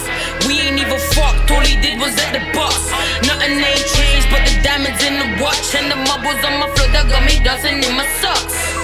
We 0.47 0.61
ain't 0.65 0.79
even 0.79 1.01
fucked, 1.13 1.51
all 1.51 1.61
he 1.61 1.75
did 1.81 1.99
was 1.99 2.13
at 2.21 2.31
the 2.33 2.41
box. 2.53 2.77
Nothing 3.25 3.57
ain't 3.57 3.85
changed, 3.97 4.27
but 4.29 4.41
the 4.45 4.55
diamonds 4.65 5.01
in 5.03 5.19
the 5.19 5.29
watch 5.43 5.75
and 5.75 5.91
the 5.91 5.97
marbles 6.09 6.41
on 6.41 6.57
my 6.61 6.69
floor 6.73 6.89
that 6.93 7.05
got 7.09 7.21
me 7.25 7.37
dancing 7.43 7.83
in 7.83 7.93
my 7.93 8.07
socks. 8.21 8.74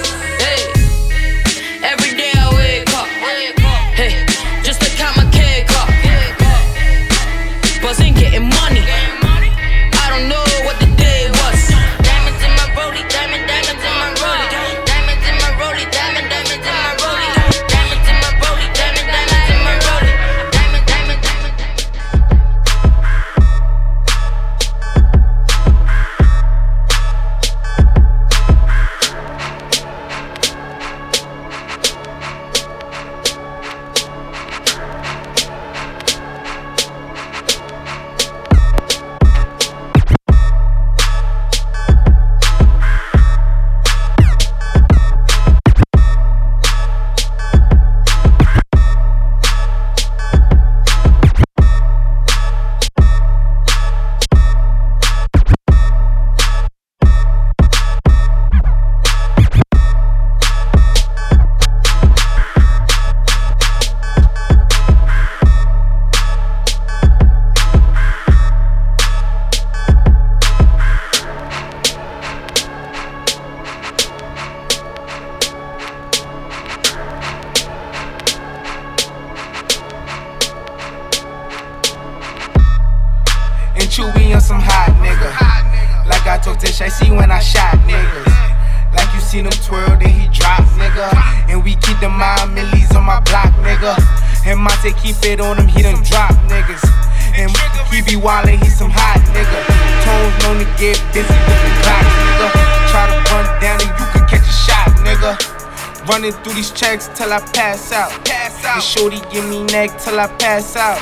Neck 109.87 109.97
till 109.97 110.19
I 110.19 110.27
pass 110.37 110.75
out. 110.75 111.01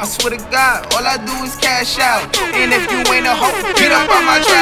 I 0.00 0.04
swear 0.04 0.30
to 0.36 0.42
God, 0.50 0.92
all 0.94 1.06
I 1.06 1.18
do 1.22 1.34
is 1.46 1.54
cash 1.56 1.98
out. 1.98 2.26
And 2.54 2.72
if 2.72 2.90
you 2.90 2.98
ain't 3.14 3.26
a 3.26 3.34
hoe, 3.34 3.54
get 3.78 3.92
up 3.92 4.10
on 4.10 4.24
my 4.26 4.38
trap 4.42 4.57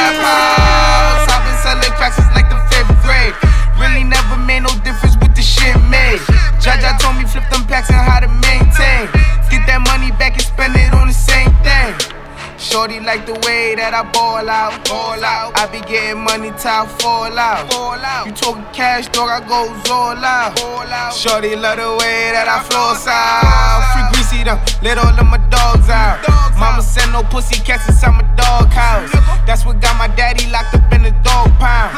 that 13.87 13.95
I 13.95 14.03
ball 14.11 14.51
out, 14.51 14.74
ball 14.91 15.22
out. 15.22 15.55
I 15.55 15.70
be 15.70 15.78
getting 15.87 16.18
money 16.18 16.51
till 16.59 16.74
I 16.74 16.91
fall 16.99 17.30
out, 17.39 17.70
fall 17.70 17.95
out. 17.95 18.26
You 18.26 18.34
talking 18.34 18.66
cash, 18.74 19.07
dog? 19.14 19.30
I 19.30 19.39
go 19.47 19.70
all 19.95 20.18
out, 20.18 20.59
all 20.59 20.91
out. 20.91 21.14
Shorty 21.14 21.55
love 21.55 21.78
the 21.78 21.95
way 21.95 22.34
that 22.34 22.51
I 22.51 22.66
flow 22.66 22.99
out. 23.07 23.87
Free 23.95 24.07
greasy 24.11 24.43
them, 24.43 24.59
let 24.82 24.99
all 24.99 25.14
of 25.14 25.26
my 25.30 25.39
dogs 25.55 25.87
out. 25.87 26.18
Mama 26.59 26.82
send 26.82 27.12
no 27.12 27.22
pussy 27.30 27.62
cats 27.62 27.87
inside 27.87 28.18
my 28.18 28.26
dog 28.34 28.74
house. 28.74 29.14
That's 29.47 29.62
what 29.64 29.78
got 29.78 29.95
my 29.99 30.11
daddy 30.18 30.51
locked 30.51 30.74
up 30.74 30.91
in 30.91 31.07
the 31.07 31.14
dog 31.22 31.55
pound. 31.62 31.95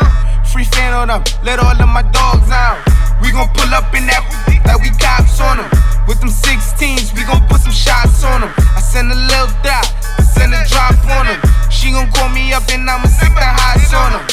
Free 0.59 0.67
fan 0.75 0.91
on 0.91 1.07
them, 1.07 1.23
let 1.47 1.63
all 1.63 1.71
of 1.71 1.87
my 1.87 2.03
dogs 2.11 2.51
out. 2.51 2.83
We 3.23 3.31
gon' 3.31 3.47
pull 3.55 3.71
up 3.71 3.95
in 3.95 4.11
that 4.11 4.27
like 4.67 4.83
we 4.83 4.91
cops 4.99 5.39
on 5.39 5.63
them. 5.63 5.71
With 6.11 6.19
them 6.19 6.35
16s, 6.35 7.15
we 7.15 7.23
gon' 7.23 7.47
put 7.47 7.63
some 7.63 7.71
shots 7.71 8.27
on 8.27 8.43
them. 8.43 8.51
I 8.75 8.83
send 8.83 9.07
a 9.07 9.15
little 9.15 9.55
dot, 9.63 9.87
I 10.19 10.27
send 10.27 10.51
a 10.51 10.59
drop 10.67 10.99
on 11.15 11.31
them. 11.31 11.39
She 11.71 11.95
gon' 11.95 12.11
call 12.11 12.27
me 12.35 12.51
up 12.51 12.67
and 12.75 12.91
I'ma 12.91 13.07
sit 13.07 13.31
the 13.39 13.47
highs 13.47 13.95
on 13.95 14.19
them. 14.19 14.27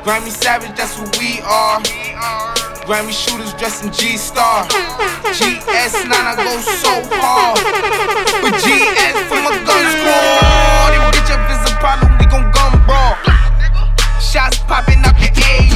Grammy 0.00 0.32
Savage, 0.32 0.72
that's 0.72 0.96
who 0.96 1.04
we 1.20 1.44
are. 1.44 1.76
Grammy 2.88 3.12
shooters 3.12 3.52
dressed 3.60 3.84
in 3.84 3.92
G 3.92 4.16
Star. 4.16 4.64
GS9, 5.28 6.08
I 6.08 6.40
go 6.40 6.56
so 6.64 7.04
hard. 7.20 7.60
But 8.40 8.56
GS 8.64 9.12
for 9.28 9.44
my 9.44 9.52
gun 9.60 9.84
squad. 9.92 10.96
And 10.96 11.04
bitch, 11.12 11.28
if 11.28 11.52
it's 11.52 11.68
a 11.68 11.76
problem, 11.84 12.16
we 12.16 12.24
gon' 12.32 12.48
gun 12.48 12.80
brawl. 12.88 13.12
Shots 14.20 14.58
popping 14.68 15.04
up 15.06 15.17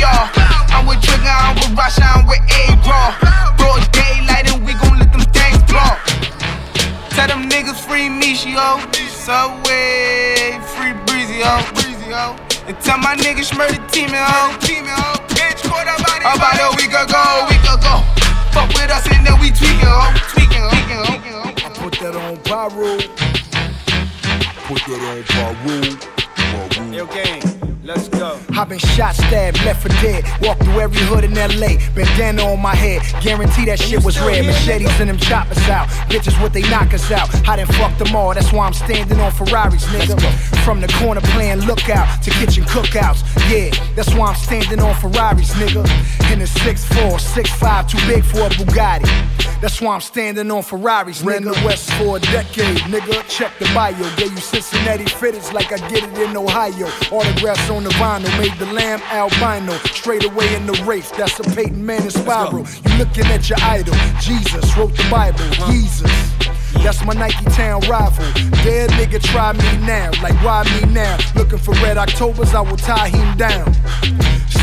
the 0.02 0.08
AR. 0.08 0.30
I'm 0.74 0.86
with 0.86 1.00
Trigger, 1.02 1.30
I'm 1.30 1.54
with 1.54 1.78
Rasha, 1.78 2.02
I'm 2.02 2.26
with 2.26 2.42
A-Raw. 2.50 3.14
Broad 3.56 3.82
daylight 3.92 4.50
and 4.50 4.66
we 4.66 4.74
gon' 4.74 4.98
let 4.98 5.12
them 5.12 5.22
things 5.30 5.62
blow. 5.70 5.94
Tell 7.14 7.28
them 7.28 7.48
niggas 7.48 7.78
free 7.86 8.08
me, 8.08 8.34
yo. 8.34 8.82
Subway, 9.08 10.58
free 10.74 10.94
breezy, 11.06 11.38
yo. 11.46 11.62
Breezy, 11.74 12.10
yo. 12.10 12.34
And 12.66 12.78
tell 12.80 12.98
my 12.98 13.14
niggas 13.16 13.56
murder 13.56 13.78
team, 13.88 14.10
ho. 14.12 14.56
Team, 14.58 14.86
ho. 14.86 15.14
Bitch, 15.30 15.62
put 15.62 15.86
up 15.86 16.00
about 16.00 16.58
a 16.58 16.74
week 16.76 16.90
ago, 16.90 17.46
week 17.48 17.62
ago. 17.62 18.02
Fuck 18.52 18.68
with 18.74 18.90
us 18.90 19.06
and 19.06 19.26
then 19.26 19.38
we 19.40 19.50
tweaking, 19.50 19.86
ho. 19.86 20.10
Tweaking, 20.34 20.62
ho. 20.62 20.70
Tweaking, 21.06 21.32
ho. 21.32 21.42
I 21.54 21.70
put 21.78 21.94
that 22.02 22.16
on 22.16 22.36
pyro. 22.42 22.98
Put 24.66 24.82
that 24.86 25.00
on 25.06 25.22
pyro. 25.30 25.78
Pyro. 26.34 26.92
Yo, 26.92 27.06
gang, 27.06 27.40
let's 27.84 28.08
go. 28.08 28.21
I've 28.62 28.68
been 28.68 28.78
shot, 28.78 29.16
stabbed, 29.16 29.58
left 29.64 29.82
for 29.82 29.88
dead. 29.88 30.22
Walked 30.40 30.62
through 30.62 30.78
every 30.78 31.00
hood 31.00 31.24
in 31.24 31.34
LA. 31.34 31.82
Bandana 31.96 32.44
on 32.44 32.62
my 32.62 32.76
head. 32.76 33.02
Guarantee 33.20 33.64
that 33.64 33.80
shit 33.80 34.04
was 34.04 34.20
red. 34.20 34.46
Machetes 34.46 35.00
and 35.00 35.10
them 35.10 35.18
choppers 35.18 35.58
out. 35.68 35.88
Bitches 36.06 36.40
what 36.40 36.52
they 36.52 36.62
knock 36.70 36.94
us 36.94 37.10
out. 37.10 37.28
I 37.48 37.56
done 37.56 37.66
fucked 37.66 37.98
them 37.98 38.14
all. 38.14 38.32
That's 38.32 38.52
why 38.52 38.64
I'm 38.64 38.72
standing 38.72 39.18
on 39.18 39.32
Ferraris, 39.32 39.84
nigga. 39.86 40.16
From 40.64 40.80
the 40.80 40.86
corner 41.00 41.20
playing 41.34 41.62
lookout 41.62 42.22
to 42.22 42.30
kitchen 42.30 42.62
cookouts. 42.62 43.26
Yeah, 43.50 43.74
that's 43.96 44.14
why 44.14 44.28
I'm 44.28 44.36
standing 44.36 44.78
on 44.78 44.94
Ferraris, 44.94 45.50
nigga. 45.54 45.82
In 46.32 46.40
a 46.40 46.44
6'4, 46.44 47.18
6'5, 47.18 47.88
too 47.90 47.98
big 48.06 48.24
for 48.24 48.46
a 48.46 48.50
Bugatti. 48.50 49.10
That's 49.60 49.80
why 49.80 49.94
I'm 49.94 50.00
standing 50.00 50.50
on 50.50 50.62
Ferraris, 50.62 51.22
Ran 51.22 51.42
nigga. 51.42 51.54
the 51.54 51.66
West 51.66 51.92
for 51.94 52.16
a 52.16 52.20
decade, 52.20 52.78
nigga. 52.90 53.22
Check 53.28 53.58
the 53.58 53.64
bio. 53.66 53.94
Gave 54.16 54.32
you 54.32 54.38
Cincinnati 54.38 55.04
fitteds 55.04 55.52
like 55.52 55.72
I 55.72 55.78
get 55.88 56.02
it 56.04 56.18
in 56.18 56.36
Ohio. 56.36 56.86
Autographs 57.12 57.70
on 57.70 57.84
the 57.84 57.90
vinyl. 57.90 58.36
Made 58.38 58.51
the 58.58 58.66
lamb 58.72 59.00
albino. 59.10 59.72
Straight 59.92 60.24
away 60.24 60.54
in 60.54 60.66
the 60.66 60.74
race. 60.84 61.10
That's 61.12 61.38
a 61.40 61.44
Peyton 61.54 61.84
Manning 61.84 62.10
spiral. 62.10 62.66
You 62.84 62.98
looking 62.98 63.26
at 63.26 63.48
your 63.48 63.58
idol. 63.62 63.94
Jesus 64.20 64.76
wrote 64.76 64.96
the 64.96 65.06
Bible. 65.10 65.38
Jesus. 65.70 66.10
That's 66.82 67.04
my 67.04 67.12
Nike 67.12 67.44
Town 67.46 67.80
rival. 67.82 68.24
Dead 68.64 68.90
nigga, 68.90 69.22
try 69.22 69.52
me 69.52 69.86
now. 69.86 70.10
Like, 70.22 70.34
why 70.42 70.64
me 70.64 70.92
now? 70.92 71.16
Looking 71.36 71.58
for 71.58 71.74
red 71.74 71.96
Octobers, 71.96 72.54
I 72.54 72.60
will 72.60 72.76
tie 72.76 73.08
him 73.08 73.36
down. 73.36 73.72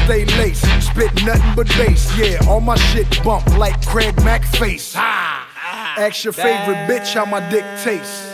Stay 0.06 0.26
laced, 0.38 0.66
spit 0.82 1.14
nothing 1.24 1.56
but 1.56 1.68
bass. 1.78 2.12
Yeah, 2.18 2.40
all 2.48 2.60
my 2.60 2.76
shit 2.76 3.24
bump 3.24 3.46
like 3.58 3.86
Craig 3.86 4.16
Mack 4.24 4.44
face. 4.44 4.96
Ask 4.98 6.24
your 6.24 6.34
favorite 6.34 6.88
bitch 6.88 7.14
how 7.14 7.26
my 7.26 7.48
dick 7.50 7.64
tastes. 7.84 8.28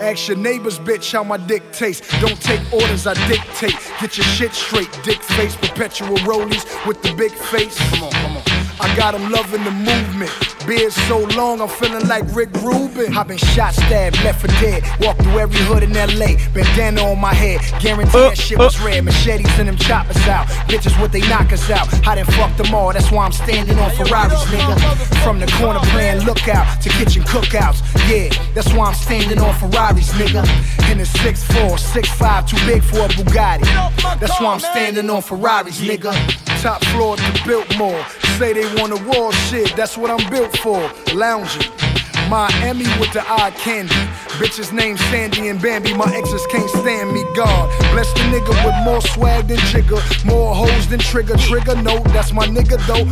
Ask 0.00 0.28
your 0.28 0.36
neighbor's 0.36 0.78
bitch 0.78 1.12
how 1.12 1.24
my 1.24 1.38
dick 1.38 1.72
tastes. 1.72 2.06
Don't 2.20 2.40
take 2.40 2.60
orders, 2.72 3.06
I 3.06 3.14
dictate. 3.28 3.74
Get 4.00 4.18
your 4.18 4.26
shit 4.26 4.52
straight, 4.52 4.90
dick 5.02 5.22
face, 5.22 5.56
perpetual 5.56 6.16
rollies 6.18 6.64
with 6.86 7.00
the 7.02 7.14
big 7.14 7.32
face. 7.32 7.78
Come 7.90 8.04
on, 8.04 8.12
come 8.12 8.35
on. 8.35 8.35
I 8.80 8.94
got 8.96 9.14
'em 9.14 9.30
loving 9.30 9.64
the 9.64 9.70
movement. 9.70 10.30
Beard 10.66 10.92
so 10.92 11.20
long, 11.36 11.60
I'm 11.60 11.68
feeling 11.68 12.08
like 12.08 12.24
Rick 12.34 12.50
Rubin. 12.60 13.16
I've 13.16 13.28
been 13.28 13.38
shot, 13.38 13.72
stabbed, 13.74 14.22
left 14.24 14.40
for 14.40 14.48
dead. 14.60 14.82
Walked 15.00 15.22
through 15.22 15.38
every 15.38 15.60
hood 15.60 15.84
in 15.84 15.96
LA. 15.96 16.34
Bandana 16.52 17.04
on 17.04 17.20
my 17.20 17.32
head. 17.32 17.60
Guarantee 17.80 18.18
that 18.18 18.36
shit 18.36 18.58
was 18.58 18.78
red. 18.80 19.04
Machetes 19.04 19.58
and 19.60 19.68
them 19.68 19.76
choppers 19.76 20.16
out. 20.26 20.48
Bitches 20.68 21.00
what 21.00 21.12
they 21.12 21.20
knock 21.28 21.52
us 21.52 21.70
out. 21.70 21.86
I 22.06 22.16
done 22.16 22.24
fucked 22.24 22.58
them 22.58 22.74
all. 22.74 22.92
That's 22.92 23.12
why 23.12 23.24
I'm 23.24 23.32
standing 23.32 23.78
on 23.78 23.90
Ferraris, 23.92 24.42
nigga. 24.46 24.76
From 25.22 25.38
the 25.38 25.46
corner 25.52 25.80
playing 25.94 26.24
lookout 26.24 26.66
to 26.82 26.88
kitchen 26.88 27.22
cookouts. 27.22 27.80
Yeah, 28.10 28.28
that's 28.54 28.72
why 28.72 28.88
I'm 28.88 28.94
standing 28.94 29.38
on 29.38 29.54
Ferraris, 29.54 30.10
nigga. 30.14 30.42
In 30.90 30.98
a 31.00 31.06
6'4, 31.06 31.78
6'5, 31.78 32.44
too 32.44 32.58
big 32.66 32.82
for 32.82 33.00
a 33.00 33.08
Bugatti. 33.08 33.66
That's 34.18 34.40
why 34.40 34.52
I'm 34.52 34.60
standing 34.60 35.08
on 35.10 35.22
Ferraris, 35.22 35.80
nigga. 35.80 36.12
Top 36.60 36.82
floor 36.86 37.16
to 37.16 37.42
Biltmore. 37.46 38.04
Say 38.38 38.52
they 38.52 38.65
want 38.74 38.92
a 38.92 39.02
war 39.08 39.32
shit, 39.32 39.74
that's 39.76 39.96
what 39.96 40.10
I'm 40.10 40.30
built 40.30 40.56
for. 40.58 40.90
Lounging. 41.14 41.70
Miami 42.28 42.84
with 42.98 43.12
the 43.12 43.22
eye 43.26 43.52
candy. 43.52 43.94
Bitches 44.40 44.72
named 44.72 44.98
Sandy 44.98 45.48
and 45.48 45.60
Bambi. 45.60 45.94
My 45.94 46.12
exes 46.14 46.44
can't 46.50 46.68
stand 46.70 47.12
me. 47.12 47.24
God 47.34 47.70
bless 47.92 48.12
the 48.14 48.20
nigga 48.32 48.52
with 48.64 48.74
more 48.84 49.00
swag 49.00 49.48
than 49.48 49.58
Jigga. 49.58 50.00
More 50.24 50.54
hoes 50.54 50.88
than 50.88 50.98
Trigger. 50.98 51.36
Trigger, 51.36 51.80
no, 51.82 51.98
that's 52.14 52.32
my 52.32 52.46
nigga 52.46 52.78
though. 52.86 53.06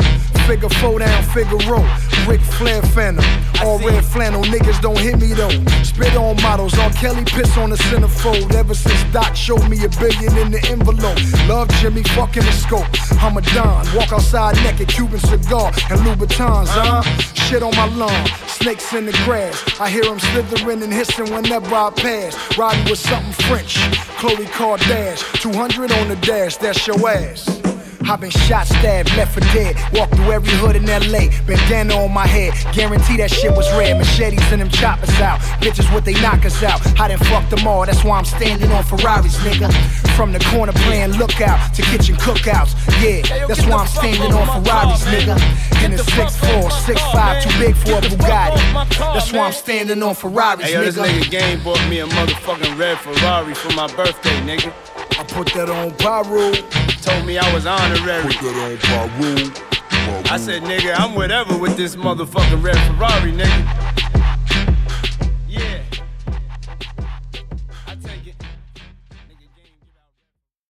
Figure 0.47 0.69
four 0.69 0.99
down, 0.99 1.23
Figaro. 1.33 1.81
Ric 2.29 2.41
Flair 2.41 2.83
Phantom. 2.83 3.25
All 3.63 3.79
red 3.79 4.05
flannel 4.05 4.43
niggas 4.45 4.81
don't 4.81 4.99
hit 4.99 5.19
me 5.19 5.33
though. 5.33 5.49
Spit 5.83 6.17
on 6.17 6.41
models. 6.43 6.79
R. 6.79 6.91
Kelly 6.91 7.25
piss 7.25 7.57
on 7.57 7.71
the 7.71 7.77
centerfold. 7.77 8.55
Ever 8.55 8.75
since 8.75 9.03
Doc 9.13 9.35
showed 9.35 9.69
me 9.69 9.83
a 9.85 9.89
billion 9.89 10.37
in 10.37 10.51
the 10.51 10.61
envelope. 10.69 11.19
Love 11.49 11.69
Jimmy, 11.81 12.03
fucking 12.03 12.45
the 12.45 12.53
scope. 12.53 12.87
I'm 13.23 13.37
a 13.37 13.43
Don. 13.55 13.87
Walk 13.95 14.13
outside 14.13 14.57
naked, 14.57 14.89
Cuban 14.89 15.21
cigar 15.21 15.69
and 15.91 16.01
Louboutins, 16.01 16.69
huh? 16.69 17.03
Shit 17.35 17.63
on 17.63 17.75
my 17.77 17.87
lawn. 17.95 18.27
Snakes 18.47 18.93
in 18.93 19.07
the 19.07 19.13
grass. 19.25 19.63
I 19.81 19.89
hear 19.89 20.05
them 20.05 20.19
slithering 20.19 20.83
and 20.83 20.93
hissing 20.93 21.33
whenever 21.33 21.75
I 21.75 21.91
pass. 21.91 22.59
Riding 22.59 22.85
with 22.91 22.99
something 22.99 23.33
French. 23.47 23.77
Khloe 24.19 24.47
Kardashian. 24.47 25.41
200 25.41 25.93
on 25.93 26.09
the 26.09 26.17
dash, 26.17 26.57
that's 26.57 26.87
your 26.87 27.09
ass. 27.09 27.74
I've 28.07 28.21
been 28.21 28.31
shot, 28.31 28.67
stabbed, 28.67 29.17
left 29.17 29.33
for 29.35 29.41
dead. 29.53 29.77
Walked 29.93 30.15
through 30.15 30.33
every 30.33 30.53
hood 30.53 30.77
in 30.77 30.87
LA. 30.87 31.33
Bandana 31.47 31.95
on 31.97 32.13
my 32.13 32.27
head. 32.27 32.53
Guarantee 32.75 33.17
that 33.19 33.31
shit 33.31 33.53
was 33.53 33.71
red. 33.73 33.97
Machetes 33.97 34.41
and 34.53 34.61
them 34.61 34.69
choppers 34.69 35.15
out. 35.21 35.41
Bitches 35.63 35.93
what 35.93 36.05
they 36.05 36.13
knock 36.21 36.45
us 36.45 36.63
out. 36.63 36.81
I 37.01 37.09
done 37.09 37.19
fucked 37.19 37.51
them 37.51 37.67
all. 37.67 37.87
That's 37.87 38.05
why 38.05 38.19
I'm 38.19 38.25
standing 38.25 38.71
on 38.73 38.85
Ferraris, 38.85 39.37
nigga. 39.39 39.73
From 40.17 40.33
the 40.33 40.41
corner 40.51 40.73
playing 40.73 41.13
lookout 41.13 41.75
to 41.75 41.83
kitchen 41.83 42.17
cookouts. 42.17 42.75
Yeah, 43.03 43.47
that's 43.47 43.65
why 43.67 43.83
I'm 43.83 43.89
standing 43.89 44.33
on 44.33 44.47
Ferraris, 44.47 45.05
nigga. 45.05 45.35
In 45.85 45.93
a 45.93 45.97
6'4, 45.97 46.71
6'5, 46.71 47.43
too 47.43 47.59
big 47.59 47.77
for 47.77 47.99
a 47.99 48.01
Bugatti. 48.01 48.99
That's 48.99 49.33
why 49.33 49.47
I'm 49.47 49.53
standing 49.53 50.03
on 50.03 50.15
Ferraris, 50.15 50.67
nigga. 50.67 50.69
Hey, 50.69 50.73
yo, 50.73 50.85
this 50.85 50.97
nigga. 50.97 51.21
nigga 51.21 51.31
Game 51.31 51.65
bought 51.65 51.89
me 51.89 52.01
a 52.01 52.07
motherfucking 52.07 52.79
red 52.79 52.99
Ferrari 52.99 53.55
for 53.55 53.73
my 53.73 53.87
birthday, 53.95 54.39
nigga. 54.43 54.73
I 55.13 55.25
put 55.29 55.53
that 55.55 55.71
on 55.71 55.93
pyro. 55.97 56.53
Told 57.03 57.27
me 57.27 57.39
I 57.39 57.55
was 57.55 57.67
honorary. 57.67 58.23
Put 58.23 58.41
that 58.43 58.57
on 58.57 58.79
pyro. 58.79 60.33
I 60.33 60.37
said, 60.39 60.63
nigga, 60.63 60.95
I'm 60.99 61.15
whatever 61.15 61.57
with 61.57 61.77
this 61.77 61.97
motherfucking 61.97 62.63
red 62.63 62.77
Ferrari, 62.89 63.33
nigga. 63.33 64.04